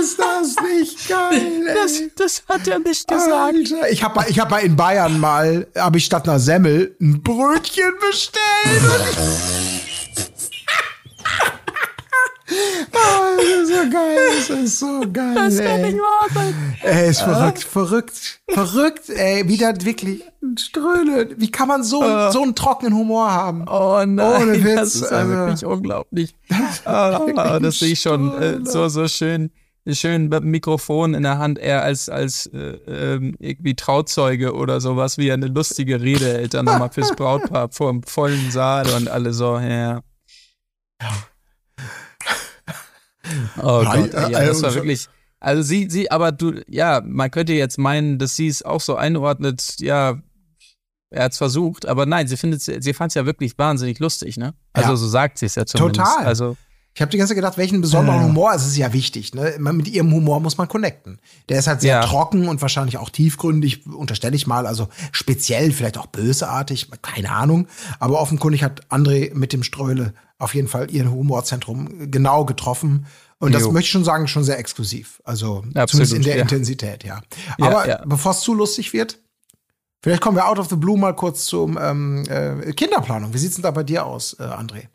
[0.00, 1.74] Ist das nicht geil, ey?
[1.74, 3.32] Das, das hat er nicht gesagt.
[3.32, 6.96] Alter, ich habe mal, ich hab mal in Bayern mal, habe ich statt einer Semmel
[7.00, 8.42] ein Brötchen bestellt.
[12.94, 15.92] Ah, das ist so geil, das ist so geil, Das kann ey.
[15.92, 16.76] nicht wahr sein.
[16.82, 21.30] Ey, ist verrückt, verrückt, verrückt, ey, wieder wirklich ein Ströhle.
[21.38, 23.64] Wie kann man so, so einen trockenen Humor haben?
[23.68, 25.30] Oh nein, Ohne Witz, das ist ja also.
[25.30, 26.34] wirklich unglaublich.
[26.84, 29.50] Ah, das sehe ich schon äh, so, so schön.
[29.90, 34.80] Schön mit dem Mikrofon in der Hand, er als, als äh, ähm, irgendwie Trauzeuge oder
[34.80, 38.88] sowas, wie er eine lustige Rede hält, dann nochmal fürs Brautpaar vor dem vollen Saal
[38.94, 40.00] und alle so, ja.
[43.60, 45.08] Oh Hi, Gott, äh, ja, das war also- wirklich.
[45.40, 48.94] Also sie, sie, aber du, ja, man könnte jetzt meinen, dass sie es auch so
[48.94, 50.22] einordnet, ja,
[51.10, 54.54] er hat's versucht, aber nein, sie findet, sie fand es ja wirklich wahnsinnig lustig, ne?
[54.72, 54.96] Also Ja.
[54.96, 56.06] so sagt sie es ja zumindest.
[56.06, 56.24] Total.
[56.26, 56.56] Also
[56.94, 58.24] Ich habe die ganze Zeit gedacht, welchen besonderen Äh.
[58.24, 59.54] Humor, es ist ja wichtig, ne?
[59.58, 61.20] Mit ihrem Humor muss man connecten.
[61.48, 62.06] Der ist halt sehr Ja.
[62.06, 67.66] trocken und wahrscheinlich auch tiefgründig, unterstelle ich mal, also speziell, vielleicht auch bösartig, keine Ahnung.
[67.98, 73.06] Aber offenkundig hat André mit dem Ströhle auf jeden Fall ihr Humorzentrum genau getroffen.
[73.38, 73.72] Und das Jo.
[73.72, 75.20] möchte ich schon sagen, schon sehr exklusiv.
[75.24, 76.42] Also Absolut, zumindest in der ja.
[76.42, 77.22] Intensität, ja.
[77.58, 78.02] Ja, Aber ja.
[78.04, 79.18] bevor es zu lustig wird,
[80.02, 83.32] vielleicht kommen wir out of the blue mal kurz zum ähm, äh, Kinderplanung.
[83.32, 84.88] Wie sieht's denn da bei dir aus, äh, André?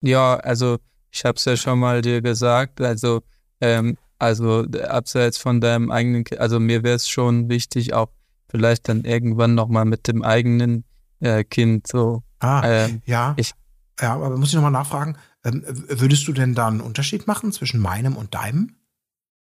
[0.00, 0.78] Ja, also
[1.10, 3.22] ich hab's ja schon mal dir gesagt, also
[3.60, 8.08] ähm, also abseits von deinem eigenen, also mir wäre es schon wichtig, auch
[8.50, 10.84] vielleicht dann irgendwann nochmal mit dem eigenen
[11.20, 12.22] äh, Kind so.
[12.40, 13.34] Ah, Ähm, ja.
[13.36, 13.52] ich-
[14.00, 17.80] ja, aber muss ich nochmal nachfragen, ähm, würdest du denn da einen Unterschied machen zwischen
[17.80, 18.76] meinem und deinem?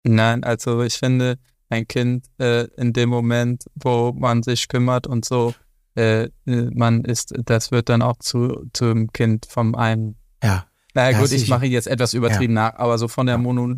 [0.03, 1.37] Nein, also ich finde,
[1.69, 5.53] ein Kind äh, in dem Moment, wo man sich kümmert und so,
[5.95, 10.17] äh, äh, man ist, das wird dann auch zu zum Kind vom einen.
[10.43, 10.65] Ja.
[10.93, 13.77] Na Ja, gut, ich mache jetzt etwas übertrieben nach, aber so von der Mono,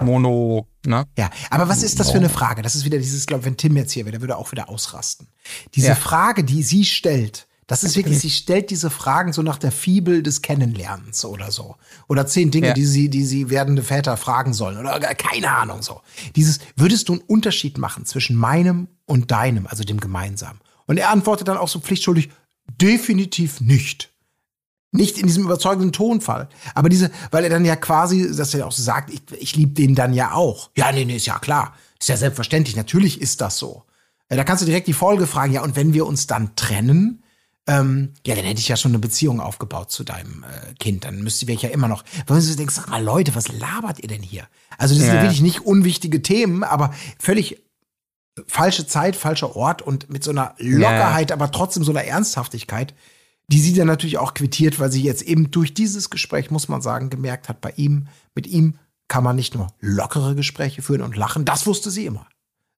[0.00, 1.04] Mono, ne?
[1.18, 2.62] Ja, aber was ist das für eine Frage?
[2.62, 5.28] Das ist wieder dieses, glaube wenn Tim jetzt hier wäre, der würde auch wieder ausrasten.
[5.74, 5.94] Diese Ja.
[5.94, 10.22] Frage, die sie stellt, das ist wirklich, sie stellt diese Fragen so nach der Fibel
[10.22, 11.76] des Kennenlernens oder so.
[12.08, 12.72] Oder zehn Dinge, Ja.
[12.72, 16.00] die sie, die sie werdende Väter fragen sollen oder keine Ahnung so.
[16.34, 20.60] Dieses, würdest du einen Unterschied machen zwischen meinem und deinem, also dem gemeinsamen?
[20.86, 22.30] Und er antwortet dann auch so pflichtschuldig,
[22.80, 24.10] definitiv nicht.
[24.90, 26.48] Nicht in diesem überzeugenden Tonfall.
[26.74, 29.72] Aber diese, weil er dann ja quasi, dass er auch so sagt, ich, ich liebe
[29.72, 30.70] den dann ja auch.
[30.76, 31.74] Ja, nee, nee, ist ja klar.
[32.00, 32.74] Ist ja selbstverständlich.
[32.76, 33.84] Natürlich ist das so.
[34.28, 37.22] Äh, Da kannst du direkt die Folge fragen, ja, und wenn wir uns dann trennen,
[37.66, 41.04] ähm, ja, dann hätte ich ja schon eine Beziehung aufgebaut zu deinem äh, Kind.
[41.04, 42.02] Dann müsste ich ja immer noch.
[42.26, 44.44] Wenn du denkst, sag mal, Leute, was labert ihr denn hier?
[44.78, 45.22] Also, das sind Ja.
[45.22, 47.62] wirklich nicht unwichtige Themen, aber völlig
[48.46, 52.94] falsche Zeit, falscher Ort und mit so einer Lockerheit, aber trotzdem so einer Ernsthaftigkeit,
[53.50, 56.82] die sie dann natürlich auch quittiert, weil sie jetzt eben durch dieses Gespräch, muss man
[56.82, 61.16] sagen, gemerkt hat, bei ihm, mit ihm kann man nicht nur lockere Gespräche führen und
[61.16, 62.26] lachen, das wusste sie immer,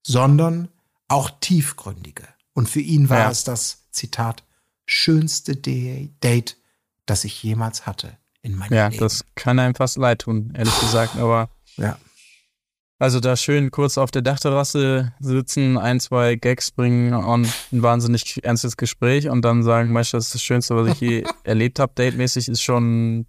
[0.06, 0.68] sondern
[1.08, 2.22] auch tiefgründige.
[2.54, 3.30] Und für ihn war Ja.
[3.30, 4.44] es das, Zitat,
[4.86, 6.56] schönste Da- Date,
[7.06, 9.00] das ich jemals hatte in meinem Ja, Leben.
[9.00, 11.16] das kann einem fast leid tun, ehrlich gesagt.
[11.16, 11.98] Aber ja.
[13.00, 18.44] Also da schön kurz auf der Dachterrasse sitzen, ein, zwei Gags bringen und ein wahnsinnig
[18.44, 21.92] ernstes Gespräch und dann sagen, Mensch, das ist das Schönste, was ich je erlebt habe,
[21.94, 23.26] datemäßig, ist schon,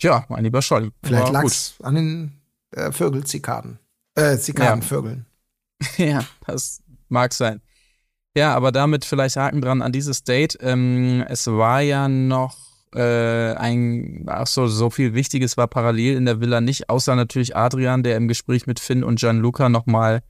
[0.00, 0.92] ja, mein lieber Scholli.
[1.02, 3.80] Vielleicht lag es an den äh, Vögelzikaden.
[4.14, 5.26] Äh, Zikadenvögeln.
[5.96, 7.62] Ja, das mag sein.
[8.36, 10.58] Ja, aber damit vielleicht Haken dran an dieses Date.
[10.60, 16.24] Ähm, es war ja noch äh, ein, ach so, so viel Wichtiges war parallel in
[16.24, 20.22] der Villa nicht, außer natürlich Adrian, der im Gespräch mit Finn und Gianluca nochmal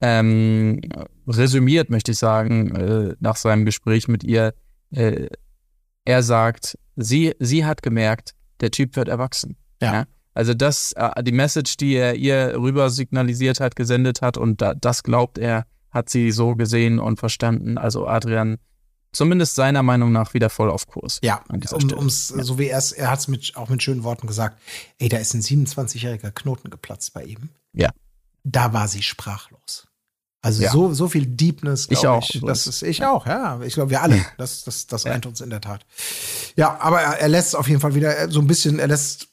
[0.00, 0.80] ähm,
[1.26, 4.54] resümiert, möchte ich sagen, äh, nach seinem Gespräch mit ihr.
[4.90, 5.28] Äh,
[6.04, 9.56] er sagt, sie, sie hat gemerkt, der Typ wird erwachsen.
[9.80, 10.06] Ja.
[10.32, 14.74] Also das, äh, die Message, die er ihr rüber signalisiert hat, gesendet hat und da,
[14.74, 17.76] das glaubt er, hat sie so gesehen und verstanden.
[17.76, 18.58] Also Adrian,
[19.12, 21.18] zumindest seiner Meinung nach, wieder voll auf Kurs.
[21.22, 21.42] Ja,
[21.72, 24.60] um, um's, so wie er es, er hat es mit, auch mit schönen Worten gesagt,
[24.98, 27.50] ey, da ist ein 27-jähriger Knoten geplatzt bei ihm.
[27.72, 27.90] Ja.
[28.44, 29.86] Da war sie sprachlos.
[30.42, 30.70] Also Ja.
[30.72, 33.60] so, so viel Deepness, Ich auch, Ich, das ist ich auch, ja.
[33.60, 34.24] Ich glaube, wir alle.
[34.38, 35.84] Das, das, das eint uns in der Tat.
[36.56, 39.28] Ja, aber er, er lässt auf jeden Fall wieder äh, so ein bisschen, er lässt,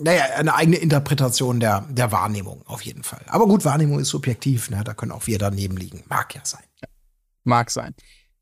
[0.00, 3.24] naja, eine eigene Interpretation der, der Wahrnehmung auf jeden Fall.
[3.28, 4.82] Aber gut, Wahrnehmung ist subjektiv, ne?
[4.82, 6.02] Da können auch wir daneben liegen.
[6.08, 6.62] Mag ja sein.
[7.44, 7.94] Mag sein.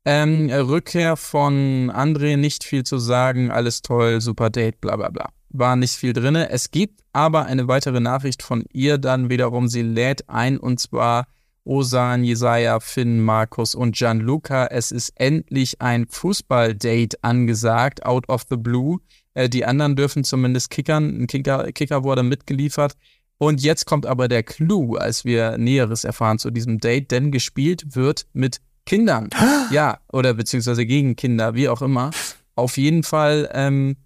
[0.09, 5.31] Ähm, Rückkehr von André, nicht viel zu sagen, alles toll, super Date, bla bla bla.
[5.49, 6.49] War nicht viel drinne.
[6.49, 9.67] Es gibt aber eine weitere Nachricht von ihr dann wiederum.
[9.67, 11.27] Sie lädt ein und zwar
[11.65, 14.67] Osan, Jesaja, Finn, Markus und Gianluca.
[14.67, 18.99] Es ist endlich ein Fußballdate angesagt, out of the blue.
[19.33, 21.23] Äh, die anderen dürfen zumindest kickern.
[21.23, 22.93] Ein Kicker, Kicker wurde mitgeliefert.
[23.39, 27.93] Und jetzt kommt aber der Clou, als wir Näheres erfahren zu diesem Date, denn gespielt
[27.93, 29.29] wird mit Kindern.
[29.69, 32.11] Ja, oder beziehungsweise gegen Kinder, wie auch immer.
[32.55, 33.97] Auf jeden Fall, ähm,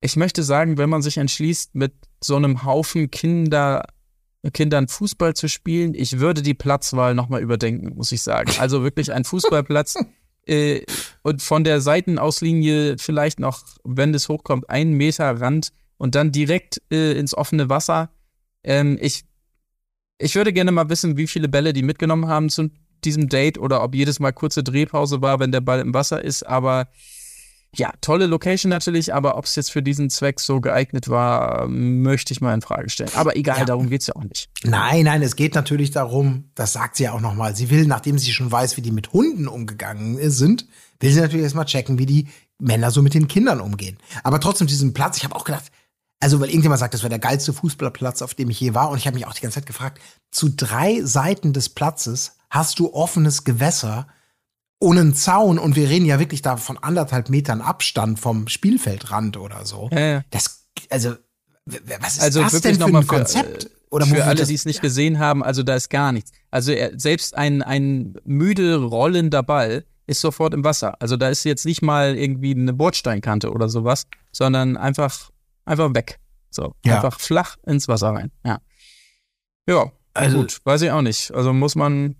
[0.00, 3.86] ich möchte sagen, wenn man sich entschließt, mit so einem Haufen Kinder,
[4.52, 8.50] Kindern Fußball zu spielen, ich würde die Platzwahl nochmal überdenken, muss ich sagen.
[8.58, 9.94] Also wirklich ein Fußballplatz
[10.46, 10.82] äh,
[11.22, 16.82] und von der Seitenauslinie vielleicht noch, wenn es hochkommt, einen Meter Rand und dann direkt
[16.90, 18.10] äh, ins offene Wasser.
[18.64, 19.24] Ähm, ich,
[20.18, 22.70] ich würde gerne mal wissen, wie viele Bälle die mitgenommen haben zu
[23.04, 26.44] diesem Date oder ob jedes Mal kurze Drehpause war, wenn der Ball im Wasser ist.
[26.46, 26.88] Aber
[27.76, 32.32] ja, tolle Location natürlich, aber ob es jetzt für diesen Zweck so geeignet war, möchte
[32.32, 33.10] ich mal in Frage stellen.
[33.14, 33.64] Aber egal, Ja.
[33.64, 34.48] darum geht's ja auch nicht.
[34.62, 38.16] Nein, nein, es geht natürlich darum, das sagt sie ja auch nochmal, sie will, nachdem
[38.16, 40.66] sie schon weiß, wie die mit Hunden umgegangen sind,
[41.00, 42.28] will sie natürlich erstmal checken, wie die
[42.60, 43.98] Männer so mit den Kindern umgehen.
[44.22, 45.64] Aber trotzdem diesen Platz, ich habe auch gedacht,
[46.20, 48.90] also weil irgendjemand sagt, das war der geilste Fußballplatz, auf dem ich je war.
[48.90, 52.78] Und ich habe mich auch die ganze Zeit gefragt, zu drei Seiten des Platzes hast
[52.78, 54.06] du offenes Gewässer
[54.80, 59.36] ohne einen Zaun und wir reden ja wirklich da von anderthalb Metern Abstand vom Spielfeldrand
[59.36, 59.88] oder so.
[59.92, 60.22] Ja, ja.
[60.30, 61.14] Das, also,
[61.66, 63.64] was ist Also das denn für ein Konzept?
[63.64, 66.32] äh, Oder Für alle, die es nicht gesehen haben, also da ist gar nichts.
[66.50, 71.00] Also er, selbst ein, ein müde rollender Ball ist sofort im Wasser.
[71.00, 75.30] Also da ist jetzt nicht mal irgendwie eine Bordsteinkante oder sowas, sondern einfach,
[75.64, 76.18] einfach weg.
[76.50, 76.96] So, Ja.
[76.96, 78.30] einfach flach ins Wasser rein.
[78.44, 78.60] Ja.
[79.66, 81.30] Ja, Also- gut, weiß ich auch nicht.
[81.32, 82.16] Also muss man,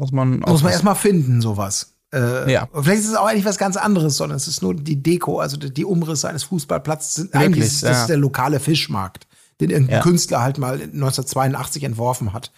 [0.00, 1.94] muss man Muss man erstmal finden, sowas.
[2.12, 2.68] Äh, Ja.
[2.72, 5.56] Vielleicht ist es auch eigentlich was ganz anderes, sondern es ist nur die Deko, also
[5.56, 8.06] die, die Umrisse eines Fußballplatzes sind Wirklich, eigentlich ist das ja.
[8.06, 9.26] der lokale Fischmarkt,
[9.60, 10.02] den irgendein Ja.
[10.02, 12.50] Künstler halt mal 1982 entworfen hat.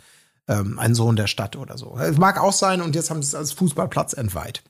[0.48, 1.96] Ähm, ein Sohn der Stadt oder so.
[1.98, 4.62] Es mag auch sein und jetzt haben sie es als Fußballplatz entweiht.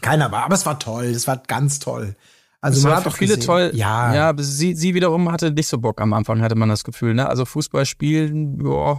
[0.00, 2.14] Keiner war, aber es war toll, es war ganz toll.
[2.60, 3.70] Also es man hat doch viele gesehen, toll.
[3.74, 6.84] Ja, ja aber sie, sie wiederum hatte nicht so Bock am Anfang, hatte man das
[6.84, 7.14] Gefühl.
[7.14, 7.28] Ne?
[7.28, 8.98] Also Fußball spielen, ja,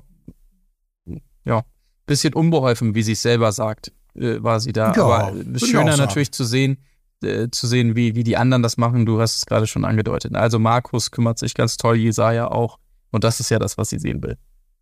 [1.45, 1.63] ja,
[2.07, 4.93] bisschen unbeholfen, wie sie es selber sagt, äh, war sie da.
[4.93, 6.77] Ja, aber schöner natürlich zu sehen,
[7.23, 9.05] äh, zu sehen, wie, wie die anderen das machen.
[9.05, 10.35] Du hast es gerade schon angedeutet.
[10.35, 12.79] Also Markus kümmert sich ganz toll, Jesaja auch.
[13.11, 14.37] Und das ist ja das, was sie sehen will.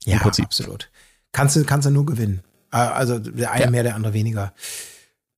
[0.05, 0.45] ja, Prinzip.
[0.45, 0.89] absolut.
[1.33, 2.41] Kannst du, kannst du nur gewinnen.
[2.71, 3.69] Äh, Also der eine Ja.
[3.71, 4.53] mehr, der andere weniger.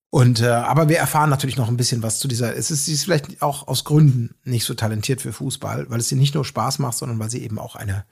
[0.09, 2.55] Und äh, aber wir erfahren natürlich noch ein bisschen was zu dieser.
[2.55, 6.11] Es ist, sie ist vielleicht auch aus Gründen nicht so talentiert für Fußball, weil es
[6.11, 8.05] ihr nicht nur Spaß macht, sondern weil sie eben auch eine,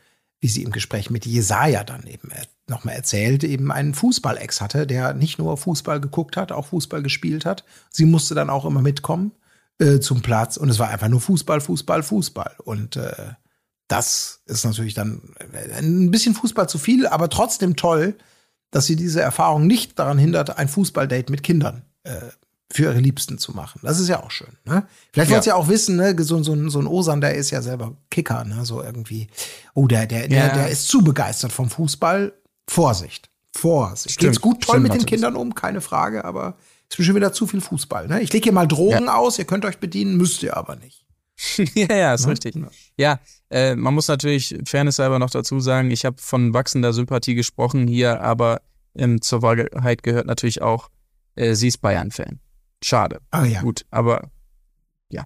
[0.46, 2.30] wie sie im Gespräch mit Jesaja dann eben
[2.68, 7.46] nochmal erzählt, eben einen Fußball-Ex hatte, der nicht nur Fußball geguckt hat, auch Fußball gespielt
[7.46, 7.64] hat.
[7.90, 9.32] Sie musste dann auch immer mitkommen
[9.80, 12.58] äh, zum Platz und es war einfach nur Fußball, Fußball, Fußball.
[12.64, 13.32] Und äh,
[13.88, 18.16] das ist natürlich dann äh, ein bisschen Fußball zu viel, aber trotzdem toll,
[18.70, 22.20] dass sie diese Erfahrung nicht daran hindert, ein Fußballdate mit Kindern äh,
[22.72, 23.80] für ihre Liebsten zu machen.
[23.84, 24.58] Das ist ja auch schön.
[24.66, 24.88] Ne?
[25.14, 27.52] Vielleicht wollt ihr ja auch wissen, ne, so, so, ein- so ein Osan, der ist
[27.52, 28.66] ja selber Kicker, ne?
[28.66, 29.28] so irgendwie.
[29.76, 30.54] Oh, der, der, der, Ja.
[30.54, 32.34] der ist zu begeistert vom Fußball.
[32.68, 33.30] Vorsicht.
[33.56, 34.16] Vorsicht.
[34.16, 35.06] Stimmt, Geht's gut, toll stimmt mit den.
[35.06, 36.58] Kindern um, keine Frage, aber
[36.90, 38.08] ist mir schon wieder zu viel Fußball.
[38.08, 38.22] Ne?
[38.22, 41.06] Ich lege hier mal Drogen aus, ihr könnt euch bedienen, müsst ihr aber nicht.
[41.76, 42.32] ja, ja, ist Ne?
[42.32, 42.56] richtig.
[42.98, 47.36] Ja, äh, man muss natürlich Fairness selber noch dazu sagen, ich habe von wachsender Sympathie
[47.36, 48.62] gesprochen hier, aber
[48.98, 50.90] ähm, zur Wahrheit gehört natürlich auch,
[51.36, 52.40] äh, sie ist Bayern-Fan.
[52.84, 53.20] Schade.
[53.32, 53.62] Ah ja.
[53.62, 54.30] Gut, aber
[55.10, 55.24] ja.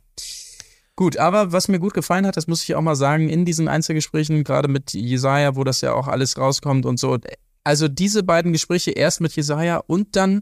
[0.96, 3.68] Gut, aber was mir gut gefallen hat, das muss ich auch mal sagen, in diesen
[3.68, 7.18] Einzelgesprächen, gerade mit Jesaja, wo das ja auch alles rauskommt und so.
[7.64, 10.42] Also diese beiden Gespräche, erst mit Jesaja und dann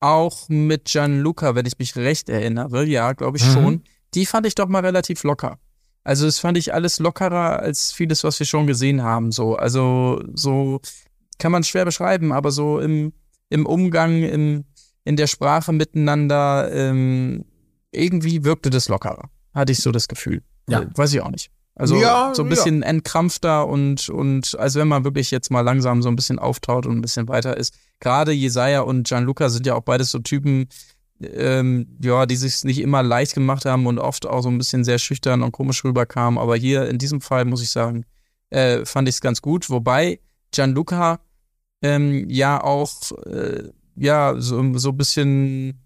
[0.00, 3.52] auch mit Gianluca, wenn ich mich recht erinnere, ja, glaube ich Mhm.
[3.52, 3.82] schon,
[4.14, 5.58] die fand ich doch mal relativ locker.
[6.04, 9.32] Also das fand ich alles lockerer als vieles, was wir schon gesehen haben.
[9.32, 10.80] So, also so
[11.38, 13.12] kann man schwer beschreiben, aber so im,
[13.50, 14.64] im Umgang, im,
[15.06, 17.44] in der Sprache miteinander, ähm,
[17.92, 19.30] irgendwie wirkte das lockerer.
[19.54, 20.42] Hatte ich so das Gefühl.
[20.68, 20.82] Ja.
[20.82, 21.50] Äh, weiß ich auch nicht.
[21.76, 26.02] Also Ja, so ein bisschen entkrampfter und, und als wenn man wirklich jetzt mal langsam
[26.02, 27.74] so ein bisschen auftaut und ein bisschen weiter ist.
[28.00, 30.68] Gerade Jesaja und Gianluca sind ja auch beides so Typen,
[31.20, 34.84] ähm, ja, die sich nicht immer leicht gemacht haben und oft auch so ein bisschen
[34.84, 36.38] sehr schüchtern und komisch rüberkamen.
[36.38, 38.06] Aber hier in diesem Fall muss ich sagen,
[38.50, 39.70] äh, fand ich es ganz gut.
[39.70, 40.18] Wobei
[40.50, 41.20] Gianluca
[41.82, 45.82] ähm, ja auch äh, ja so, so ein bisschen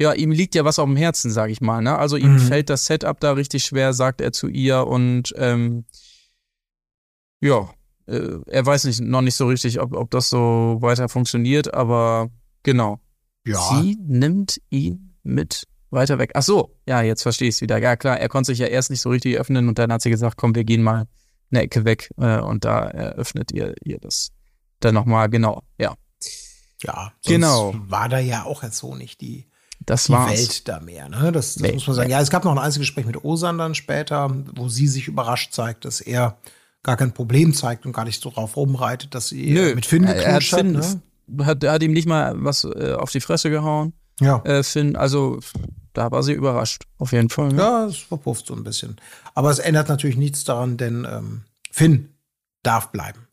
[0.00, 1.82] ja, ihm liegt ja was auf dem Herzen, sag ich mal.
[1.82, 1.98] Ne?
[1.98, 2.38] Also ihm Mhm.
[2.38, 5.86] fällt das Setup da richtig schwer, sagt er zu ihr und ähm,
[7.40, 7.68] ja,
[8.06, 12.30] äh, er weiß nicht, noch nicht so richtig, ob, ob das so weiter funktioniert, aber
[12.62, 13.00] genau.
[13.44, 13.58] Ja.
[13.70, 16.32] Sie nimmt ihn mit weiter weg.
[16.34, 17.78] Ach so, ja, jetzt verstehe ich es wieder.
[17.78, 20.10] Ja, klar, er konnte sich ja erst nicht so richtig öffnen und dann hat sie
[20.10, 21.06] gesagt, komm, wir gehen mal
[21.50, 24.30] eine Ecke weg äh, und da eröffnet ihr ihr das
[24.80, 25.94] dann nochmal, genau, ja.
[26.82, 27.74] Ja, Genau.
[27.88, 29.46] war da ja auch jetzt so nicht die,
[29.84, 30.30] Das die war's.
[30.30, 31.08] Welt da mehr.
[31.08, 31.32] Ne?
[31.32, 32.10] Das, das Nee, muss man sagen.
[32.10, 35.84] Ja, es gab noch ein Einzelgespräch mit Osan dann später, wo sie sich überrascht zeigt,
[35.84, 36.36] dass er
[36.84, 40.04] gar kein Problem zeigt und gar nicht so drauf rumreitet, dass sie Nö, mit Finn
[40.04, 40.60] er hat, geknutscht hat.
[40.60, 41.02] Finn,
[41.36, 41.46] Ne?
[41.46, 44.40] hat, er hat ihm nicht mal was äh, auf die Fresse gehauen, Ja.
[44.44, 44.94] äh, Finn.
[44.96, 45.40] Also
[45.92, 47.48] da war sie überrascht, auf jeden Fall.
[47.48, 47.60] Ne?
[47.60, 48.96] Ja, es verpufft so ein bisschen.
[49.34, 52.14] Aber es ändert natürlich nichts daran, denn ähm, Finn
[52.62, 53.26] darf bleiben.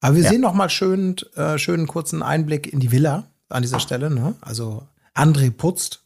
[0.00, 0.30] Aber wir Ja.
[0.30, 4.10] sehen noch mal schön, äh, schönen kurzen Einblick in die Villa an dieser Stelle.
[4.10, 4.34] Ne?
[4.40, 6.02] Also André putzt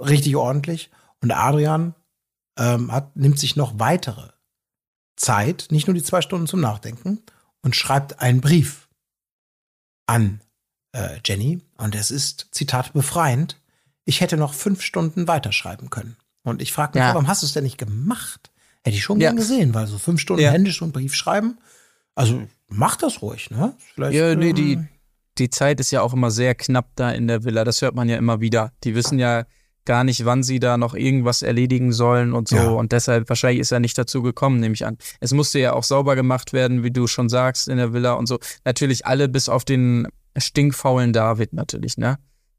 [0.00, 0.90] richtig ordentlich
[1.22, 1.94] und Adrian
[2.58, 4.28] ähm, hat, nimmt sich noch weitere
[5.16, 7.22] Zeit, nicht nur die zwei Stunden zum Nachdenken
[7.62, 8.88] und schreibt einen Brief
[10.06, 10.40] an
[10.92, 11.60] äh, Jenny.
[11.78, 13.60] Und es ist, Zitat, befreiend.
[14.04, 16.16] Ich hätte noch fünf Stunden weiterschreiben können.
[16.42, 17.14] Und ich frage mich, Ja.
[17.14, 18.50] warum hast du es denn nicht gemacht?
[18.84, 19.28] Hätte ich schon Ja.
[19.30, 20.50] gern gesehen, weil so fünf Stunden Ja.
[20.50, 21.58] händisch so einen Brief schreiben.
[22.14, 23.74] Also mach das ruhig, ne?
[23.94, 24.84] Vielleicht, Ja, nee, die, äh,
[25.38, 27.64] die Zeit ist ja auch immer sehr knapp da in der Villa.
[27.64, 28.72] Das hört man ja immer wieder.
[28.84, 29.44] Die wissen ja
[29.84, 32.56] gar nicht, wann sie da noch irgendwas erledigen sollen und so.
[32.56, 32.68] Ja.
[32.68, 34.96] Und deshalb, wahrscheinlich ist er nicht dazu gekommen, nehme ich an.
[35.20, 38.26] Es musste ja auch sauber gemacht werden, wie du schon sagst, in der Villa und
[38.26, 38.38] so.
[38.64, 42.18] Natürlich alle bis auf den stinkfaulen David natürlich, ne?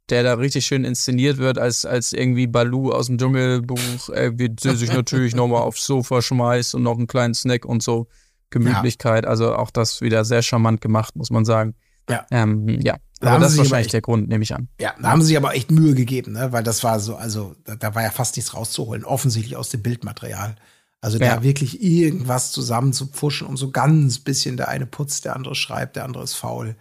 [0.10, 4.54] Der da richtig schön inszeniert wird, als, als irgendwie Balu aus dem Dschungelbuch, äh, wie
[4.60, 8.08] sich natürlich nochmal aufs Sofa schmeißt und noch einen kleinen Snack und so.
[8.50, 9.26] Gemütlichkeit.
[9.26, 11.76] Also auch das wieder sehr charmant gemacht, muss man sagen.
[12.10, 12.26] Ja.
[12.32, 12.98] Ähm, ja.
[13.20, 14.68] Da Aber das ist wahrscheinlich echt- der Grund, nehme ich an.
[14.80, 16.52] Ja, da haben sie sich aber echt Mühe gegeben, ne?
[16.52, 19.82] weil das war so, also da, da war ja fast nichts rauszuholen, offensichtlich aus dem
[19.82, 20.56] Bildmaterial.
[21.02, 21.36] Also Ja.
[21.38, 26.04] da wirklich irgendwas zusammenzupfuschen, um so ganz bisschen, der eine putzt, der andere schreibt, der
[26.06, 26.76] andere ist faul,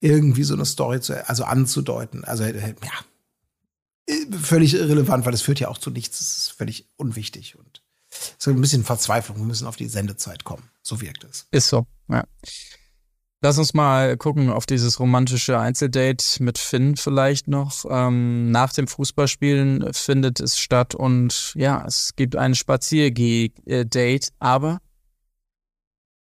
[0.00, 2.24] irgendwie so eine Story zu, also anzudeuten.
[2.24, 6.50] Also äh, ja, äh, völlig irrelevant, weil das führt ja auch zu nichts, es ist
[6.52, 7.82] völlig unwichtig und
[8.38, 10.64] so ein bisschen Verzweiflung, wir müssen auf die Sendezeit kommen.
[10.82, 11.46] So wirkt es.
[11.50, 12.24] Ist so, ja.
[13.42, 17.84] Lass uns mal gucken auf dieses romantische Einzeldate mit Finn vielleicht noch.
[17.88, 24.80] Ähm, nach dem Fußballspielen findet es statt und ja, es gibt ein Spaziergeh-Date, aber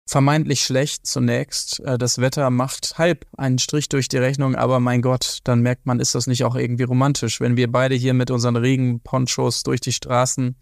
[0.05, 1.79] vermeintlich schlecht zunächst.
[1.79, 5.85] Äh, das Wetter macht halb einen Strich durch die Rechnung, aber mein Gott, dann merkt
[5.85, 9.79] man, ist das nicht auch irgendwie romantisch, wenn wir beide hier mit unseren Regenponchos durch
[9.79, 10.55] die Straßen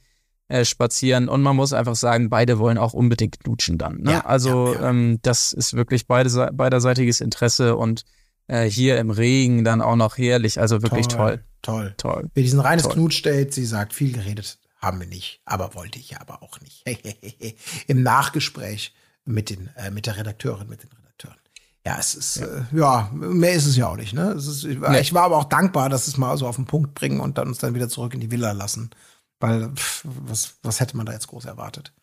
[0.47, 4.01] äh, spazieren und man muss einfach sagen, beide wollen auch unbedingt knutschen dann.
[4.01, 4.11] Ne?
[4.11, 4.89] Ja, also ja, ja.
[4.89, 8.03] Ähm, das ist wirklich beide, beiderseitiges Interesse und
[8.47, 11.43] äh, hier im Regen dann auch noch herrlich, also wirklich toll.
[11.61, 11.95] Toll.
[11.97, 12.29] Toll.
[12.35, 12.93] Wir diesen reines Toll.
[12.93, 16.85] Knutschdate, sie sagt, viel geredet haben wir nicht, aber wollte ich ja aber auch nicht.
[17.87, 18.93] Im Nachgespräch
[19.25, 21.39] mit, den, äh, mit der Redakteurin, mit den Redakteuren.
[21.85, 24.13] Ja, es ist, ja, äh, ja mehr ist es ja auch nicht.
[24.13, 24.33] Ne?
[24.37, 24.99] Ist, ich, war, Nee.
[24.99, 27.47] ich war aber auch dankbar, dass es mal so auf den Punkt bringen und dann
[27.47, 28.91] uns dann wieder zurück in die Villa lassen.
[29.39, 31.93] Weil, pff, was, was hätte man da jetzt groß erwartet?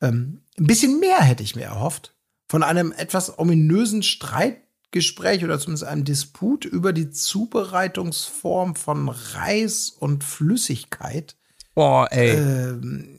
[0.00, 2.14] Ähm, ein bisschen mehr hätte ich mir erhofft.
[2.48, 10.24] Von einem etwas ominösen Streitgespräch oder zumindest einem Disput über die Zubereitungsform von Reis und
[10.24, 11.36] Flüssigkeit.
[11.74, 12.30] Boah, ey.
[12.30, 13.18] Ähm,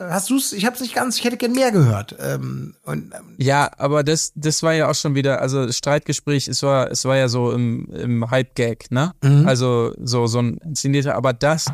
[0.00, 0.52] hast du es?
[0.52, 1.18] Ich habe es nicht ganz.
[1.18, 2.16] Ich hätte gern mehr gehört.
[2.18, 6.62] Ähm, und ähm, Ja, aber das, das war ja auch schon wieder, also Streitgespräch, es
[6.62, 9.12] war, es war ja so im, im Hype-Gag, ne?
[9.22, 9.46] Mhm.
[9.46, 11.66] Also so, so ein inszenierter, aber das,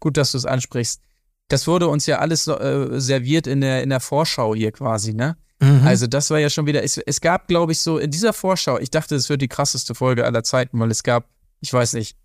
[0.00, 1.00] gut, dass du es ansprichst,
[1.48, 5.36] das wurde uns ja alles äh, serviert in der, in der Vorschau hier quasi, ne?
[5.60, 5.82] Mhm.
[5.84, 8.78] Also das war ja schon wieder, es, es gab, glaube ich, so in dieser Vorschau,
[8.78, 11.28] ich dachte, es wird die krasseste Folge aller Zeiten, weil es gab,
[11.60, 12.16] ich weiß nicht,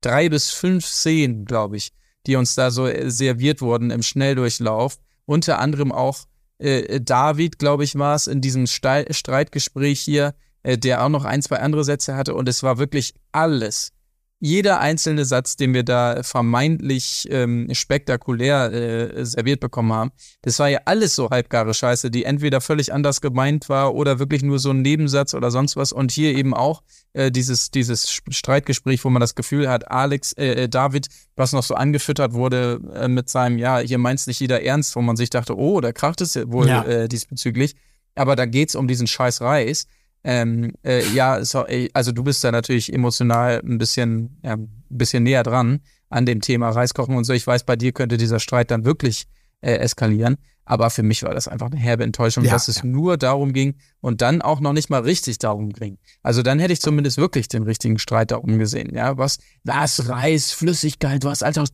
[0.00, 1.92] drei bis fünf Szenen, glaube ich,
[2.26, 4.98] die uns da so äh, serviert wurden im Schnelldurchlauf.
[5.26, 6.24] Unter anderem auch
[6.58, 11.24] äh, David, glaube ich, war es in diesem Stei Streitgespräch hier, äh, der auch noch
[11.24, 13.92] ein, zwei andere Sätze hatte und es war wirklich alles.
[14.46, 20.10] Jeder einzelne Satz, den wir da vermeintlich ähm, spektakulär äh, serviert bekommen haben,
[20.42, 24.42] das war ja alles so halbgare Scheiße, die entweder völlig anders gemeint war oder wirklich
[24.42, 25.92] nur so ein Nebensatz oder sonst was.
[25.92, 26.82] Und hier eben auch
[27.14, 31.62] äh, dieses, dieses Streitgespräch, wo man das Gefühl hat, Alex, äh, äh, David, was noch
[31.62, 35.30] so angefüttert wurde äh, mit seinem, ja, hier meint's nicht jeder ernst, wo man sich
[35.30, 36.84] dachte, oh, da kracht es ja wohl Ja.
[36.84, 37.76] äh, diesbezüglich.
[38.14, 39.86] Aber da geht's um diesen scheiß Reis.
[40.24, 44.84] Ähm, äh, ja, so, ey, also du bist da natürlich emotional ein bisschen, ja, ein
[44.88, 47.32] bisschen näher dran an dem Thema Reiskochen und so.
[47.32, 49.26] Ich weiß, bei dir könnte dieser Streit dann wirklich
[49.60, 50.36] äh, eskalieren.
[50.66, 52.84] Aber für mich war das einfach eine herbe Enttäuschung, Ja, dass es ja.
[52.86, 55.98] nur darum ging und dann auch noch nicht mal richtig darum ging.
[56.22, 58.94] Also dann hätte ich zumindest wirklich den richtigen Streit darum gesehen.
[58.94, 61.64] Ja, was, was, Reis, Flüssigkeit, was, Alter,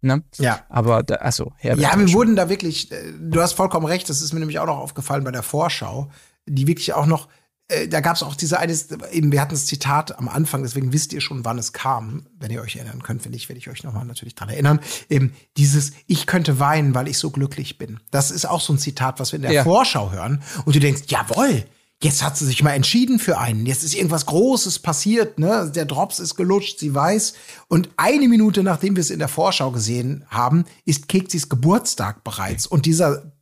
[0.00, 0.24] ne?
[0.38, 0.60] ja.
[0.68, 4.20] Aber, da, achso, herbe Ja, wir wurden da wirklich, äh, du hast vollkommen recht, das
[4.20, 6.10] ist mir nämlich auch noch aufgefallen bei der Vorschau,
[6.46, 7.28] die wirklich auch noch,
[7.68, 8.74] äh, da gab es auch diese eine,
[9.12, 12.50] eben, wir hatten das Zitat am Anfang, deswegen wisst ihr schon, wann es kam, wenn
[12.50, 14.80] ihr euch erinnern könnt, wenn nicht, werde ich euch nochmal natürlich dran erinnern.
[15.08, 18.00] Eben dieses, ich könnte weinen, weil ich so glücklich bin.
[18.10, 19.64] Das ist auch so ein Zitat, was wir in der Ja.
[19.64, 20.42] Vorschau hören.
[20.64, 21.64] Und du denkst, jawohl,
[22.02, 23.66] jetzt hat sie sich mal entschieden für einen.
[23.66, 25.70] Jetzt ist irgendwas Großes passiert, ne?
[25.74, 27.34] Der Drops ist gelutscht, sie weiß.
[27.68, 32.66] Und eine Minute nachdem wir es in der Vorschau gesehen haben, ist Keksis Geburtstag bereits.
[32.66, 33.32] Und dieser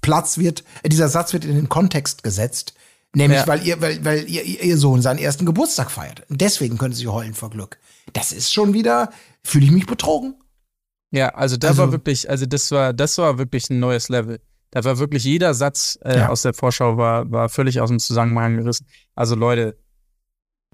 [0.00, 2.74] Platz wird, äh, dieser Satz wird in den Kontext gesetzt.
[3.16, 3.46] Nämlich, Ja.
[3.46, 6.28] weil ihr, weil, weil ihr, ihr Sohn seinen ersten Geburtstag feiert.
[6.28, 7.78] Und deswegen könnte sie heulen vor Glück.
[8.12, 9.10] Das ist schon wieder,
[9.42, 10.34] fühle ich mich betrogen.
[11.12, 14.38] Ja, also da Also- war wirklich, also das war, das war wirklich ein neues Level.
[14.70, 16.28] Da war wirklich jeder Satz äh, Ja.
[16.28, 18.86] aus der Vorschau war, war völlig aus dem Zusammenhang gerissen.
[19.14, 19.78] Also Leute,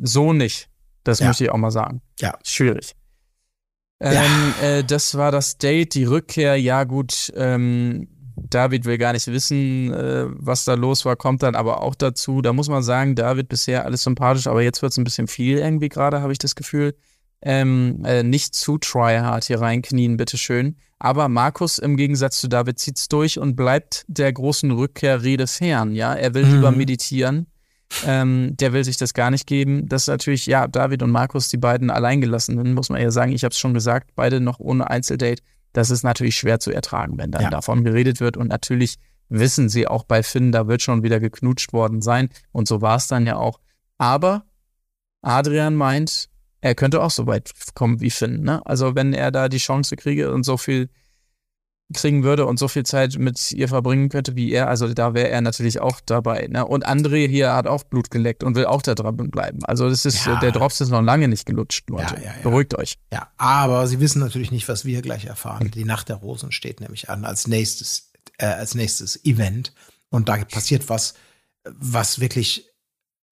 [0.01, 0.69] so nicht.
[1.05, 1.29] Das Ja.
[1.29, 2.03] möchte ich auch mal sagen.
[2.19, 2.37] Ja.
[2.45, 2.95] Schwierig.
[4.01, 6.57] Ähm, äh, das war das Date, die Rückkehr.
[6.57, 8.09] Ja, gut, ähm,
[8.51, 12.43] David will gar nicht wissen, äh, was da los war, kommt dann aber auch dazu.
[12.43, 15.59] Da muss man sagen, David bisher alles sympathisch, aber jetzt wird es ein bisschen viel
[15.59, 16.95] irgendwie gerade, habe ich das Gefühl.
[17.45, 20.77] Ähm, äh, nicht zu tryhard hier reinknien, bitteschön.
[21.01, 25.93] Aber Markus im Gegensatz zu David zieht's durch und bleibt der großen Rückkehrrede fern.
[25.95, 26.53] Ja, er will Mhm.
[26.55, 27.47] lieber meditieren.
[28.07, 29.89] Ähm, der will sich das gar nicht geben.
[29.89, 33.33] Das ist natürlich, ja, David und Markus, die beiden Alleingelassenen, muss man ja sagen.
[33.33, 35.43] Ich habe es schon gesagt, beide noch ohne Einzeldate.
[35.73, 37.51] Das ist natürlich schwer zu ertragen, wenn dann Ja.
[37.51, 38.37] davon geredet wird.
[38.37, 38.97] Und natürlich
[39.29, 42.29] wissen sie auch bei Finn, da wird schon wieder geknutscht worden sein.
[42.53, 43.61] Und so war es dann ja auch.
[43.99, 44.45] Aber
[45.23, 46.29] Adrian meint,
[46.61, 48.43] er könnte auch so weit kommen wie Finn.
[48.43, 48.65] Ne?
[48.67, 50.91] Also wenn er da die Chance kriege und so viel
[51.93, 55.29] kriegen würde und so viel Zeit mit ihr verbringen könnte wie er, also da wäre
[55.29, 56.47] er natürlich auch dabei.
[56.51, 56.67] Ne?
[56.67, 59.65] Und André hier hat auch Blut geleckt und will auch da dran bleiben.
[59.65, 60.41] Also das ist, Ja.
[60.41, 62.15] der Drops ist noch lange nicht gelutscht, Leute.
[62.17, 62.43] Ja, ja, ja.
[62.43, 62.97] Beruhigt euch.
[63.13, 65.71] Ja, aber sie wissen natürlich nicht, was wir gleich erfahren.
[65.71, 69.73] Die Nacht der Rosen steht nämlich an als nächstes, äh, als nächstes Event.
[70.11, 71.15] Und da passiert was,
[71.65, 72.69] was wirklich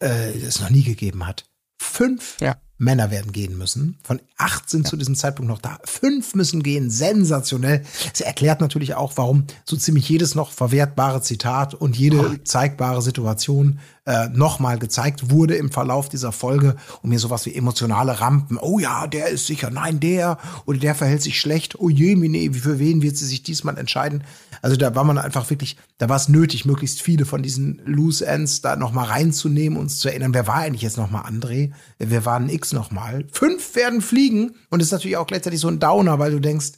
[0.03, 1.47] äh, es noch nie gegeben hat.
[1.81, 2.57] Fünf Ja.
[2.81, 3.99] Männer werden gehen müssen.
[4.03, 5.79] Von acht sind zu diesem Zeitpunkt noch da.
[5.85, 6.89] Fünf müssen gehen.
[6.89, 7.85] Sensationell.
[8.13, 13.81] Es erklärt natürlich auch, warum so ziemlich jedes noch verwertbare Zitat und jede zeigbare Situation
[14.07, 18.59] äh, nochmal gezeigt wurde im Verlauf dieser Folge, um mir sowas wie emotionale Rampen.
[18.59, 21.79] Oh ja, der ist sicher, nein, der oder der verhält sich schlecht.
[21.79, 24.25] Oh je, Mine, für wen wird sie sich diesmal entscheiden?
[24.63, 28.27] Also da war man einfach wirklich, da war es nötig, möglichst viele von diesen Loose
[28.27, 31.73] Ends da nochmal reinzunehmen, uns zu erinnern, wer war eigentlich jetzt nochmal André?
[31.99, 33.27] Wer war ein X nochmal?
[33.33, 36.73] Fünf werden fliegen und ist natürlich auch gleichzeitig so ein Downer, weil du denkst,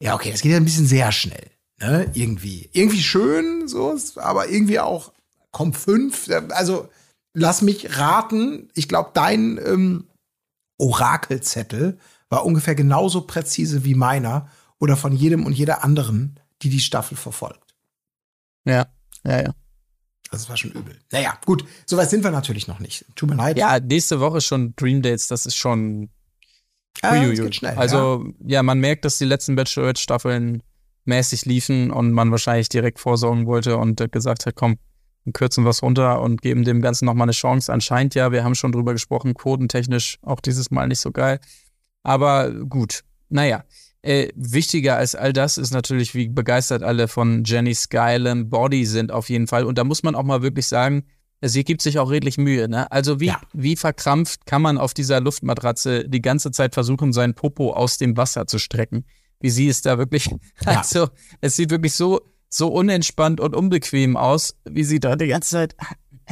[0.00, 1.50] ja, okay, das geht ja ein bisschen sehr schnell.
[1.78, 2.70] Ne, irgendwie.
[2.72, 5.12] Irgendwie schön, so, aber irgendwie auch
[5.56, 6.28] komm, fünf.
[6.50, 6.90] Also
[7.32, 8.68] lass mich raten.
[8.74, 10.04] Ich glaube, dein ähm,
[10.76, 11.98] Orakelzettel
[12.28, 17.16] war ungefähr genauso präzise wie meiner oder von jedem und jeder anderen, die die Staffel
[17.16, 17.74] verfolgt.
[18.66, 18.86] Ja,
[19.24, 19.54] ja, ja.
[20.30, 20.98] Das war schon übel.
[21.10, 23.06] Naja, gut, soweit sind wir natürlich noch nicht.
[23.14, 23.56] Tut mir leid.
[23.56, 26.10] Ja, nächste Woche schon Dream Dates, das ist schon.
[27.00, 27.78] Ah, das geht schnell.
[27.78, 28.62] also, ja.
[28.62, 30.62] man merkt, dass die letzten Bachelorette-Staffeln
[31.06, 34.76] mäßig liefen und man wahrscheinlich direkt vorsorgen wollte und gesagt hat, komm,
[35.26, 37.72] wir kürzen was runter und geben dem Ganzen nochmal eine Chance.
[37.72, 41.40] Anscheinend ja, wir haben schon drüber gesprochen, quotentechnisch auch dieses Mal nicht so geil.
[42.02, 43.64] Aber gut, naja.
[44.02, 49.10] Äh, wichtiger als all das ist natürlich, wie begeistert alle von Jenny Skylem Body sind
[49.10, 49.64] auf jeden Fall.
[49.64, 51.04] Und da muss man auch mal wirklich sagen,
[51.42, 52.68] sie gibt sich auch redlich Mühe.
[52.68, 52.88] Ne?
[52.92, 53.40] Also wie, Ja.
[53.52, 58.16] wie verkrampft kann man auf dieser Luftmatratze die ganze Zeit versuchen, seinen Popo aus dem
[58.16, 59.04] Wasser zu strecken?
[59.40, 60.26] Wie sie es da wirklich,
[60.64, 60.78] Ja.
[60.78, 61.08] also
[61.40, 65.76] es sieht wirklich so, so unentspannt und unbequem aus, wie sie da die ganze Zeit.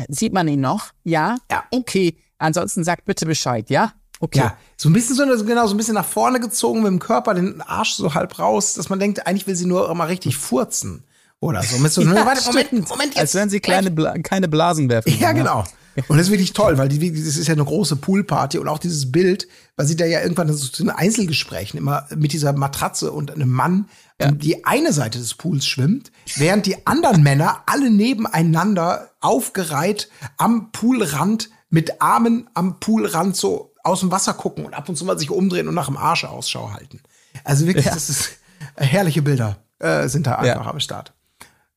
[0.09, 0.93] Sieht man ihn noch?
[1.05, 1.37] Ja?
[1.51, 1.65] Ja.
[1.71, 2.17] Okay.
[2.39, 3.93] Ansonsten sagt bitte Bescheid, ja?
[4.21, 4.39] Okay.
[4.39, 7.35] Ja, so ein bisschen so, genau, so ein bisschen nach vorne gezogen mit dem Körper,
[7.35, 11.05] den Arsch so halb raus, dass man denkt, eigentlich will sie nur mal richtig furzen.
[11.45, 11.77] Oder so.
[11.77, 12.89] Mit so, Ja, warte, Moment.
[12.89, 13.19] Moment, jetzt.
[13.19, 15.15] Als wenn sie kleine Bla keine Blasen werfen.
[15.19, 15.65] Ja, genau.
[16.09, 18.79] Und das ist wirklich toll, weil die, das ist ja eine große Poolparty und auch
[18.79, 23.13] dieses Bild, weil sie da ja irgendwann so zu den Einzelgesprächen immer mit dieser Matratze
[23.13, 23.89] und einem Mann
[24.19, 30.73] ähm, die eine Seite des Pools schwimmt, während die anderen Männer alle nebeneinander aufgereiht am
[30.73, 35.19] Poolrand mit Armen am Poolrand so aus dem Wasser gucken und ab und zu mal
[35.19, 37.01] sich umdrehen und nach dem Arsch Ausschau halten.
[37.45, 38.31] Also wirklich, das ist
[38.77, 41.14] herrliche Bilder äh, sind da einfach am Start.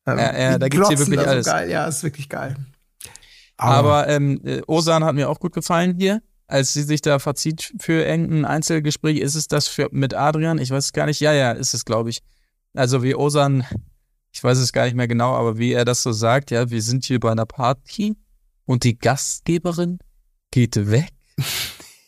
[0.07, 1.45] Ähm, Ja, ja, da gibt's hier wirklich so alles.
[1.45, 1.69] Geil.
[1.69, 2.55] Ja, ist wirklich geil.
[3.57, 7.73] Aber ähm, äh, Osan hat mir auch gut gefallen hier, als sie sich da verzieht
[7.79, 9.17] für irgendein Einzelgespräch.
[9.17, 10.59] Ist es das für, mit Adrian?
[10.59, 11.19] Ich weiß es gar nicht.
[11.19, 12.21] Ja, ja, ist es, glaube ich.
[12.73, 13.65] Also wie Osan,
[14.31, 16.81] ich weiß es gar nicht mehr genau, aber wie er das so sagt, ja, wir
[16.81, 18.15] sind hier bei einer Party
[18.65, 19.97] und die Gastgeberin
[20.51, 21.09] geht weg.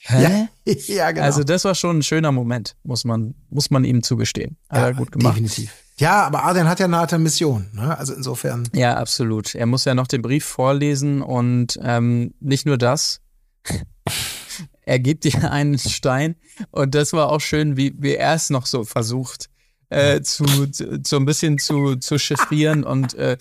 [0.02, 0.48] Hä?
[0.66, 1.26] ja, genau.
[1.26, 4.58] Also das war schon ein schöner Moment, muss man, muss man ihm zugestehen.
[4.70, 5.36] Hat er gut gemacht.
[5.36, 5.72] Definitiv.
[6.00, 7.68] Ja, aber Adrian hat ja eine harte Mission.
[7.74, 7.98] Ne?
[7.98, 8.70] Also insofern.
[8.74, 9.54] Ja, absolut.
[9.54, 13.20] Er muss ja noch den Brief vorlesen und ähm, nicht nur das.
[14.86, 16.36] er gibt dir einen Stein
[16.72, 19.50] und das war auch schön, wie, wie er es noch so versucht.
[19.90, 23.38] Äh, zu, zu, so ein bisschen zu, zu chiffrieren und äh,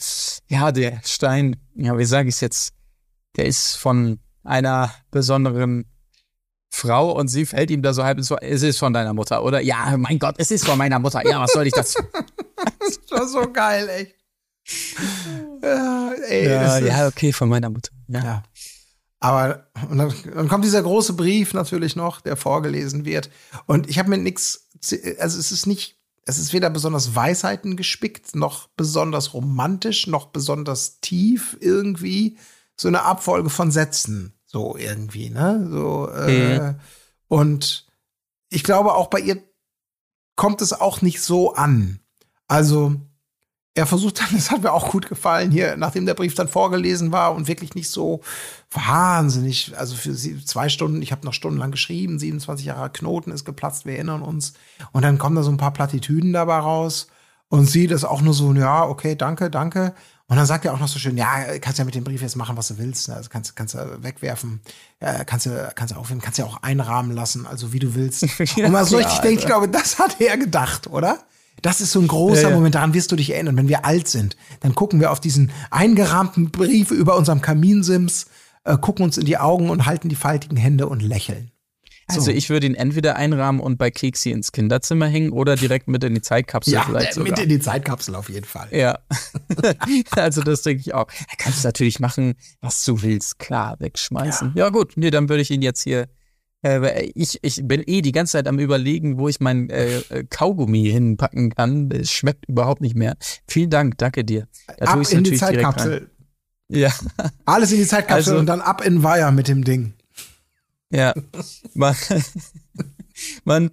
[0.48, 2.72] ja, der Stein, ja, wie sage ich es jetzt,
[3.36, 5.84] der ist von einer besonderen
[6.70, 9.44] Frau und sie fällt ihm da so halb ins Wort, es ist von deiner Mutter,
[9.44, 9.60] oder?
[9.60, 11.24] Ja, mein Gott, es ist von meiner Mutter.
[11.28, 11.74] Ja, was soll ich
[12.80, 13.00] das?
[13.08, 14.14] Das war so geil, echt.
[15.62, 17.90] Ja, ey, ja, ist- ja, okay, von meiner Mutter.
[18.08, 18.22] Ja.
[18.24, 18.42] Ja.
[19.20, 23.30] Aber und dann, dann kommt dieser große Brief natürlich noch, der vorgelesen wird.
[23.66, 24.68] Und ich habe mir nichts,
[25.18, 31.00] also es ist nicht, es ist weder besonders Weisheiten gespickt, noch besonders romantisch, noch besonders
[31.00, 32.38] tief irgendwie.
[32.80, 35.66] So eine Abfolge von Sätzen, so irgendwie, ne?
[35.68, 36.74] So, äh,
[37.26, 37.88] und
[38.50, 39.42] ich glaube, auch bei ihr
[40.36, 41.98] kommt es auch nicht so an.
[42.48, 42.94] Also,
[43.74, 47.12] er versucht dann, das hat mir auch gut gefallen hier, nachdem der Brief dann vorgelesen
[47.12, 48.20] war und wirklich nicht so
[48.72, 53.44] wahnsinnig, also für sie zwei Stunden, ich habe noch stundenlang geschrieben, 27 Jahre Knoten ist
[53.44, 54.54] geplatzt, wir erinnern uns.
[54.92, 57.06] Und dann kommen da so ein paar Plattitüden dabei raus
[57.48, 59.94] und sie das auch nur so, ja, okay, danke, danke.
[60.30, 62.36] Und dann sagt er auch noch so schön, ja, kannst ja mit dem Brief jetzt
[62.36, 63.08] machen, was du willst.
[63.08, 63.14] ne?
[63.14, 64.60] Also kannst, kannst du wegwerfen,
[65.00, 68.26] ja, kannst du, kannst du aufheben, kannst ja auch einrahmen lassen, also wie du willst.
[68.56, 71.18] Ja, und man so richtig denkt, ich glaube, das hat er gedacht, oder?
[71.62, 72.54] Das ist so ein großer Ja, ja.
[72.54, 74.36] Moment, daran wirst du dich erinnern, wenn wir alt sind.
[74.60, 78.26] Dann gucken wir auf diesen eingerahmten Brief über unserem Kaminsims,
[78.64, 81.50] äh, gucken uns in die Augen und halten die faltigen Hände und lächeln.
[82.10, 82.30] Also So.
[82.30, 86.14] ich würde ihn entweder einrahmen und bei Keksi ins Kinderzimmer hängen oder direkt mit in
[86.14, 87.42] die Zeitkapsel Ja, vielleicht äh, mit sogar.
[87.42, 88.68] in die Zeitkapsel auf jeden Fall.
[88.70, 88.98] ja,
[90.16, 91.06] also das denke ich auch.
[91.06, 94.52] Da kannst du natürlich machen, was du willst, klar, wegschmeißen.
[94.54, 96.08] Ja, gut, nee, dann würde ich ihn jetzt hier.
[96.62, 100.24] Äh, ich, ich bin eh die ganze Zeit am überlegen, wo ich mein äh, äh,
[100.28, 101.90] Kaugummi hinpacken kann.
[101.90, 103.16] Es schmeckt überhaupt nicht mehr.
[103.46, 104.48] Vielen Dank, danke dir.
[104.78, 105.36] Da ab in die.
[105.36, 106.10] Zeitkapsel.
[106.68, 106.92] Ja,
[107.44, 109.94] Alles in die Zeitkapsel Also- und dann ab in Weiher mit dem Ding.
[110.90, 111.14] Ja.
[111.74, 111.94] Man,
[113.44, 113.70] man,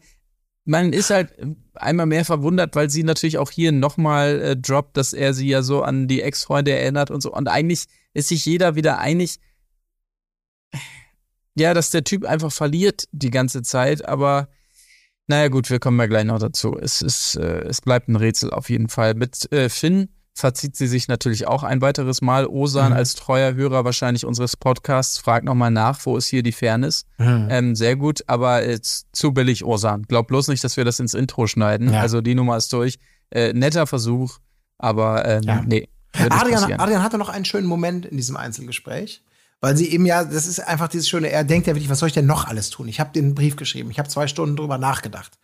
[0.64, 1.34] man ist halt
[1.74, 5.62] einmal mehr verwundert, weil sie natürlich auch hier nochmal äh, droppt, dass er sie ja
[5.62, 7.34] so an die Ex-Freunde erinnert und so.
[7.34, 9.40] Und eigentlich ist sich jeder wieder einig,
[11.56, 14.50] ja, dass der Typ einfach verliert die ganze Zeit, aber
[15.28, 16.78] naja, gut, wir kommen ja gleich noch dazu.
[16.80, 19.16] Es ist, äh, es bleibt ein Rätsel auf jeden Fall.
[19.16, 22.46] Mit äh, Finn verzieht sie sich natürlich auch ein weiteres Mal.
[22.46, 22.98] Osan Mhm.
[22.98, 27.06] als treuer Hörer wahrscheinlich unseres Podcasts fragt nochmal nach, wo ist hier die Fairness?
[27.18, 27.48] Mhm.
[27.50, 30.04] Ähm, sehr gut, aber äh, zu billig, Osan.
[30.04, 31.92] Glaub bloß nicht, dass wir das ins Intro schneiden.
[31.92, 32.02] Ja.
[32.02, 33.00] Also die Nummer ist durch.
[33.32, 34.38] Äh, netter Versuch,
[34.78, 35.64] aber ähm, Ja.
[35.66, 35.88] nee.
[36.14, 36.80] Adrian.
[36.80, 39.24] Adrian hatte noch einen schönen Moment in diesem Einzelgespräch.
[39.66, 42.10] Weil sie eben ja, das ist einfach dieses schöne, er denkt ja wirklich, was soll
[42.10, 42.88] ich denn noch alles tun?
[42.88, 45.40] Ich habe den Brief geschrieben, ich habe zwei Stunden drüber nachgedacht.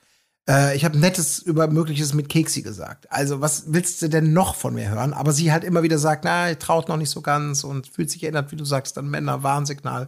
[0.47, 3.11] Äh, ich habe Nettes über Mögliches mit Keksi gesagt.
[3.11, 5.13] Also, was willst du denn noch von mir hören?
[5.13, 8.21] Aber sie halt immer wieder sagt, na, traut noch nicht so ganz und fühlt sich
[8.21, 10.07] erinnert, wie du sagst, an Männer, Warnsignal.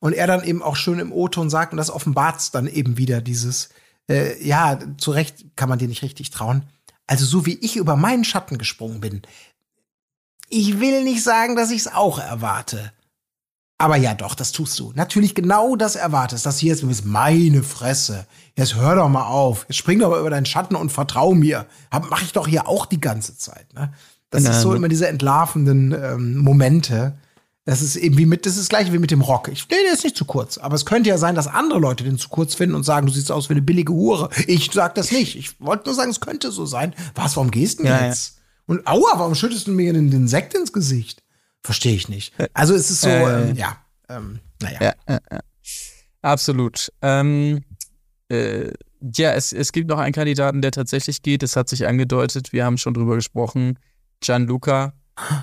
[0.00, 3.22] Und er dann eben auch schön im O-Ton sagt, und das offenbart dann eben wieder
[3.22, 3.70] dieses,
[4.10, 6.64] äh, ja, zu Recht kann man dir nicht richtig trauen.
[7.06, 9.22] Also, so wie ich über meinen Schatten gesprungen bin,
[10.50, 12.92] ich will nicht sagen, dass ich es auch erwarte.
[13.78, 14.92] Aber ja, doch, das tust du.
[14.94, 16.46] Natürlich genau das erwartest.
[16.46, 18.26] Das hier ist, ist meine Fresse.
[18.56, 19.66] Jetzt hör doch mal auf.
[19.68, 21.66] Jetzt spring doch mal über deinen Schatten und vertrau mir.
[21.90, 23.66] Hab, mach ich doch hier auch die ganze Zeit.
[23.74, 23.92] Ne?
[24.30, 24.56] Das Genau.
[24.56, 27.18] ist so immer diese entlarvenden ähm, Momente.
[27.66, 29.48] Das ist eben wie mit, das ist das gleiche wie mit dem Rock.
[29.48, 30.56] Ich, nee, der ist nicht zu kurz.
[30.56, 33.12] Aber es könnte ja sein, dass andere Leute den zu kurz finden und sagen, du
[33.12, 34.30] siehst aus wie eine billige Hure.
[34.46, 35.36] Ich sag das nicht.
[35.36, 36.94] Ich wollte nur sagen, es könnte so sein.
[37.14, 38.38] Was, warum gehst du denn Ja, jetzt?
[38.66, 41.22] Und aua, warum schüttest du mir den, den Sekt ins Gesicht?
[41.62, 42.32] Verstehe ich nicht.
[42.54, 43.76] Also es ist so, Äh, ähm, ja,
[44.08, 44.78] ähm, naja.
[44.80, 45.40] Ja, ja, ja.
[46.22, 46.92] Absolut.
[47.02, 47.64] Ähm,
[48.28, 51.42] äh, ja, es, es gibt noch einen Kandidaten, der tatsächlich geht.
[51.42, 52.52] Es hat sich angedeutet.
[52.52, 53.78] Wir haben schon drüber gesprochen.
[54.20, 54.94] Gianluca.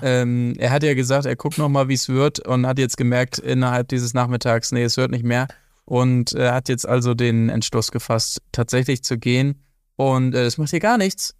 [0.01, 2.97] Ähm, er hat ja gesagt, er guckt noch mal, wie es wird und hat jetzt
[2.97, 5.47] gemerkt innerhalb dieses Nachmittags, nee, es wird nicht mehr.
[5.86, 9.64] Und er hat jetzt also den Entschluss gefasst, tatsächlich zu gehen.
[9.95, 11.36] Und äh, das macht hier gar nichts.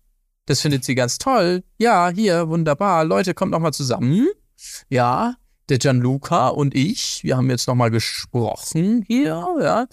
[0.46, 1.64] Das findet sie ganz toll.
[1.78, 3.06] Ja, hier, wunderbar.
[3.06, 4.28] Leute, kommt noch mal zusammen.
[4.90, 5.36] Ja,
[5.70, 9.88] der Gianluca und ich, wir haben jetzt nochmal gesprochen hier, ja,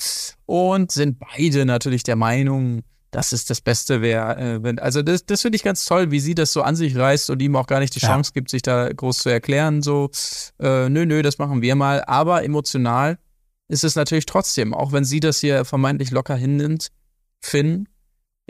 [0.46, 4.36] und sind beide natürlich der Meinung, dass es das Beste wäre.
[4.36, 6.96] Äh, wenn, also das, das finde ich ganz toll, wie sie das so an sich
[6.96, 8.08] reißt und ihm auch gar nicht die Ja.
[8.08, 9.82] Chance gibt, sich da groß zu erklären.
[9.82, 10.11] So,
[10.61, 12.04] äh, nö, nö, das machen wir mal.
[12.04, 13.18] Aber emotional
[13.68, 16.88] ist es natürlich trotzdem, auch wenn sie das hier vermeintlich locker hinnimmt,
[17.40, 17.88] Finn,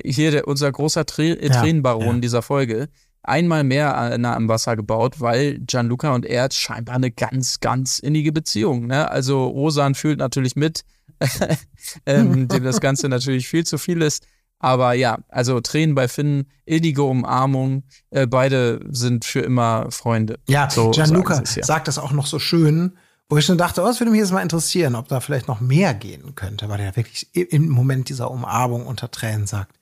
[0.03, 2.21] hier der, unser großer äh, Ja, Tränenbaron ja.
[2.21, 2.89] dieser Folge,
[3.23, 7.99] einmal mehr äh, nah am Wasser gebaut, weil Gianluca und er scheinbar eine ganz, ganz
[7.99, 8.87] innige Beziehung.
[8.87, 9.11] Ne?
[9.11, 10.85] Also Rosan fühlt natürlich mit,
[12.07, 14.27] ähm, dem das Ganze natürlich viel zu viel ist.
[14.59, 20.39] Aber ja, also Tränen bei Finn, innige Umarmung, äh, beide sind für immer Freunde.
[20.49, 21.65] Ja, So Gianluca sie's, ja.
[21.65, 22.93] sagt das auch noch so schön,
[23.31, 25.61] wo ich schon dachte, oh, es würde mich jetzt mal interessieren, ob da vielleicht noch
[25.61, 29.79] mehr gehen könnte, weil er wirklich im Moment dieser Umarmung unter Tränen sagt,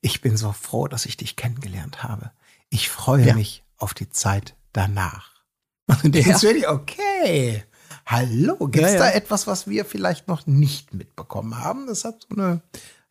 [0.00, 2.30] ich bin so froh, dass ich dich kennengelernt habe.
[2.72, 3.34] Ich freue Ja.
[3.34, 5.30] mich auf die Zeit danach.
[5.86, 7.64] Und dann denkst du wirklich, okay,
[8.06, 8.98] hallo, gibt's Ja, ja.
[8.98, 11.86] da etwas, was wir vielleicht noch nicht mitbekommen haben?
[11.86, 12.62] Das hat so eine,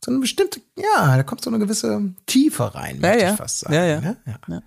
[0.04, 3.32] so eine bestimmte, ja, da kommt so eine gewisse Tiefe rein, Ja, möchte ja.
[3.34, 3.74] ich fast sagen.
[3.76, 4.02] Ja, ja.
[4.02, 4.18] Ne?
[4.26, 4.40] ja.
[4.48, 4.62] Ja.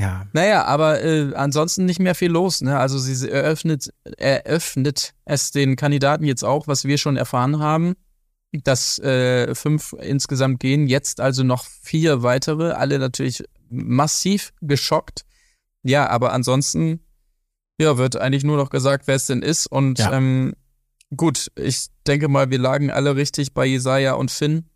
[0.00, 0.26] ja.
[0.32, 2.60] Naja, aber äh, ansonsten nicht mehr viel los.
[2.60, 2.76] Ne?
[2.76, 7.94] Also sie eröffnet, eröffnet es den Kandidaten jetzt auch, was wir schon erfahren haben,
[8.64, 15.24] dass äh, fünf insgesamt gehen, jetzt also noch vier weitere, alle natürlich massiv geschockt.
[15.82, 17.00] Ja, aber ansonsten
[17.78, 19.66] ja, wird eigentlich nur noch gesagt, wer es denn ist.
[19.66, 20.12] Und Ja.
[20.12, 20.54] ähm,
[21.16, 24.68] gut, ich denke mal, wir lagen alle richtig bei Jesaja und Finn.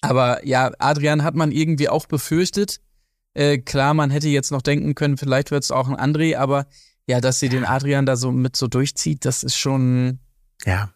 [0.00, 2.80] Aber ja, Adrian hat man irgendwie auch befürchtet.
[3.34, 6.66] Äh, klar, man hätte jetzt noch denken können, vielleicht wird es auch ein André, aber
[7.06, 10.18] ja, dass sie den Adrian da so mit so durchzieht, das ist schon
[10.64, 10.92] ja.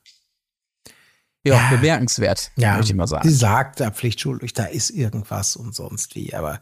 [1.47, 1.71] Ja, Ja.
[1.71, 3.31] bemerkenswert, Ja, möchte ich mal Sie sagen.
[3.31, 6.35] sagt da pflichtschuldig, da ist irgendwas und sonst wie.
[6.35, 6.61] Aber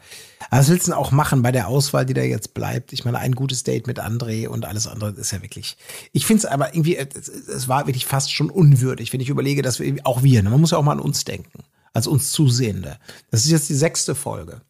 [0.51, 2.93] was willst du denn auch machen bei der Auswahl, die da jetzt bleibt?
[2.93, 5.77] Ich meine, ein gutes Date mit André und alles andere ist ja wirklich.
[6.13, 9.63] Ich finde es aber irgendwie, es, es war wirklich fast schon unwürdig, wenn ich überlege,
[9.63, 12.31] dass wir auch wir, ne, man muss ja auch mal an uns denken, als uns
[12.33, 12.99] Zusehende.
[13.31, 14.61] Das ist jetzt die sechste Folge.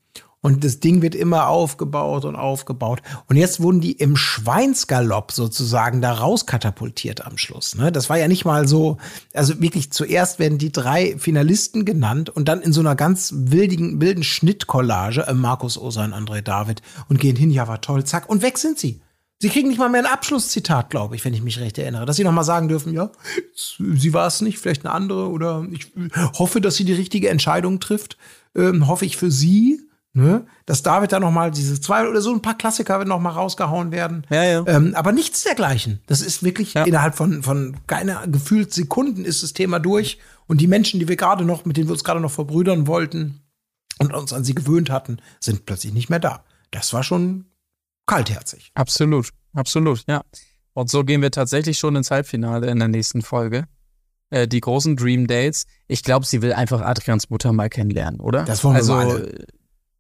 [0.45, 3.01] Und das Ding wird immer aufgebaut und aufgebaut.
[3.29, 7.75] Und jetzt wurden die im Schweinsgalopp sozusagen da rauskatapultiert am Schluss.
[7.77, 7.91] Ne?
[7.91, 8.99] Das war ja nicht mal so,
[9.33, 14.03] also wirklich zuerst werden die drei Finalisten genannt und dann in so einer ganz wildigen,
[14.03, 18.43] wilden Schnittcollage, äh, Markus Osan, André David, und gehen hin, ja, war toll, zack, und
[18.43, 19.01] weg sind sie.
[19.39, 22.17] Sie kriegen nicht mal mehr ein Abschlusszitat, glaube ich, wenn ich mich recht erinnere, dass
[22.17, 23.11] sie noch mal sagen dürfen, ja,
[23.55, 25.91] sie war es nicht, vielleicht eine andere oder ich
[26.39, 28.19] hoffe, dass sie die richtige Entscheidung trifft,
[28.55, 29.81] ähm, hoffe ich für sie.
[30.17, 30.47] Ne?
[30.65, 34.25] Dass David da nochmal diese zwei oder so ein paar Klassiker noch mal rausgehauen werden.
[34.31, 34.65] Ja, ja.
[34.69, 36.01] Ähm, aber nichts dergleichen.
[36.07, 36.85] Das ist wirklich Ja.
[36.85, 40.19] innerhalb von, von keiner gefühlt Sekunden ist das Thema durch.
[40.47, 43.41] Und die Menschen, die wir gerade noch, mit denen wir uns gerade noch verbrüdern wollten
[43.99, 46.45] und uns an sie gewöhnt hatten, sind plötzlich nicht mehr da.
[46.71, 47.47] Das war schon
[48.07, 48.71] kaltherzig.
[48.75, 50.23] Absolut, absolut, ja.
[50.75, 53.67] Und so gehen wir tatsächlich schon ins Halbfinale in der nächsten Folge.
[54.31, 55.67] Äh, die großen Dream Dates.
[55.89, 58.45] Ich glaube, sie will einfach Adrians Mutter mal kennenlernen, oder?
[58.45, 59.47] Das wollen wir also, mal alle.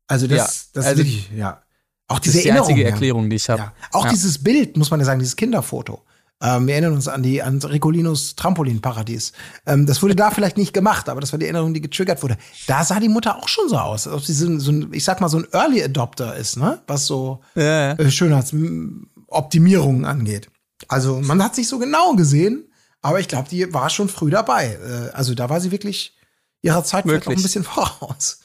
[0.06, 0.44] Also das, Ja,
[0.74, 1.62] das also- ist wirklich, ja.
[2.06, 2.68] Auch Das diese ist die Erinnerung.
[2.70, 2.92] einzige ja.
[2.92, 3.62] Erklärung, die ich habe.
[3.62, 3.72] Ja.
[3.92, 4.10] Auch Ja.
[4.10, 6.02] dieses Bild, muss man ja sagen, dieses Kinderfoto.
[6.42, 9.32] Ähm, wir erinnern uns an die an Regolinos Trampolinparadies.
[9.66, 12.36] Ähm, das wurde da vielleicht nicht gemacht, aber das war die Erinnerung, die getriggert wurde.
[12.66, 14.92] Da sah die Mutter auch schon so aus, als ob sie so, ein- so ein,
[14.92, 16.82] ich sag mal, so ein Early Adopter ist, ne?
[16.86, 17.92] Was so Ja, ja.
[17.92, 20.50] äh, Schönheitsoptimierungen angeht.
[20.88, 22.64] Also man hat sich so genau gesehen,
[23.00, 24.74] aber ich glaube, die war schon früh dabei.
[24.84, 26.16] Äh, also da war sie wirklich
[26.62, 28.40] ihrer Zeit vielleicht auch ein bisschen voraus.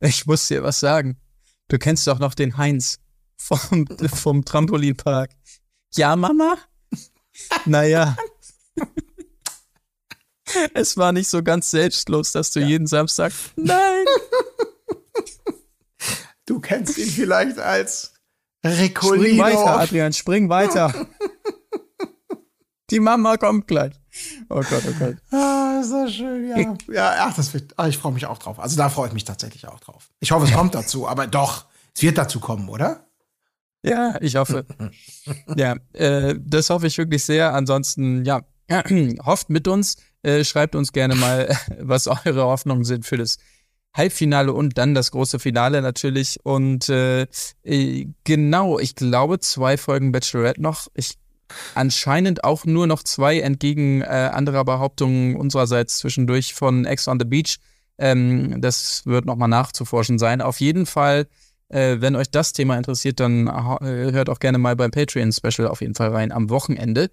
[0.00, 1.18] Ich muss dir was sagen.
[1.68, 2.98] Du kennst doch noch den Heinz
[3.36, 5.30] vom, vom Trampolinpark.
[5.94, 6.58] Ja, Mama?
[7.64, 8.16] Naja.
[10.74, 13.32] Es war nicht so ganz selbstlos, dass du jeden Samstag.
[13.56, 14.04] Nein!
[16.46, 18.14] Du kennst ihn vielleicht als
[18.64, 19.42] Spring Recolino.
[19.42, 21.08] weiter, Adrian, spring weiter.
[22.90, 23.94] Die Mama kommt gleich.
[24.48, 25.16] Oh Gott, oh Gott.
[26.08, 26.74] Schön, ja.
[26.92, 28.58] Ja, ach, das wird, ah, ich freue mich auch drauf.
[28.58, 30.10] Also da freue ich mich tatsächlich auch drauf.
[30.20, 33.06] Ich hoffe, es kommt dazu, aber doch, es wird dazu kommen, oder?
[33.82, 34.66] Ja, ich hoffe.
[35.56, 37.54] ja, äh, das hoffe ich wirklich sehr.
[37.54, 38.42] Ansonsten, ja,
[39.24, 43.38] hofft mit uns, äh, schreibt uns gerne mal, was eure Hoffnungen sind für das
[43.96, 46.38] Halbfinale und dann das große Finale natürlich.
[46.42, 47.26] Und äh,
[47.62, 50.88] äh, genau, ich glaube, zwei Folgen Bachelorette noch.
[50.94, 51.14] Ich
[51.74, 57.24] anscheinend auch nur noch zwei entgegen äh, anderer Behauptungen unsererseits zwischendurch von Ex on the
[57.26, 57.58] Beach.
[57.98, 60.40] Ähm, das wird nochmal nachzuforschen sein.
[60.42, 61.26] Auf jeden Fall,
[61.68, 65.80] äh, wenn euch das Thema interessiert, dann äh, hört auch gerne mal beim Patreon-Special auf
[65.80, 67.10] jeden Fall rein am Wochenende.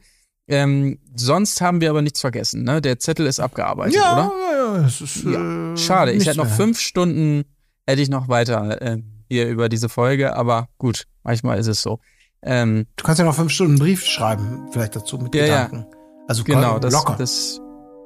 [0.48, 2.82] Ähm, sonst haben wir aber nichts vergessen, ne?
[2.82, 4.32] Der Zettel ist abgearbeitet, oder?
[4.52, 5.74] ja, ja, es ist, Ja.
[5.74, 7.46] äh, Schade, ich hätte noch fünf Stunden,
[7.88, 8.98] hätte ich noch weiter äh,
[9.30, 12.00] hier über diese Folge, aber gut, manchmal ist es so.
[12.46, 15.64] Ähm, Du kannst ja noch fünf Stunden einen Brief schreiben, vielleicht dazu mit Ja, ja.
[15.66, 15.86] Gedanken.
[16.28, 17.16] Also Genau, das, locker.
[17.18, 17.60] das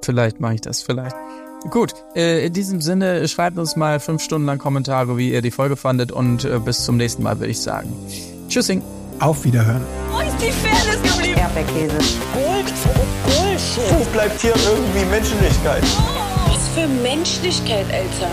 [0.03, 1.15] vielleicht mache ich das vielleicht.
[1.71, 5.51] Gut, äh, in diesem Sinne schreibt uns mal fünf Stunden lang Kommentare, wie ihr die
[5.51, 7.91] Folge fandet und äh, bis zum nächsten Mal würde ich sagen.
[8.47, 8.81] Tschüssing.
[9.19, 9.81] Auf Wiederhören.
[10.11, 11.39] Wo ist die Fairness geblieben?
[11.39, 11.97] Erdbeerkäse.
[12.33, 12.73] Gold,
[13.25, 13.99] Bullshit.
[13.99, 15.83] Wo bleibt hier irgendwie Menschlichkeit?
[16.47, 18.31] Was für Menschlichkeit, Alter.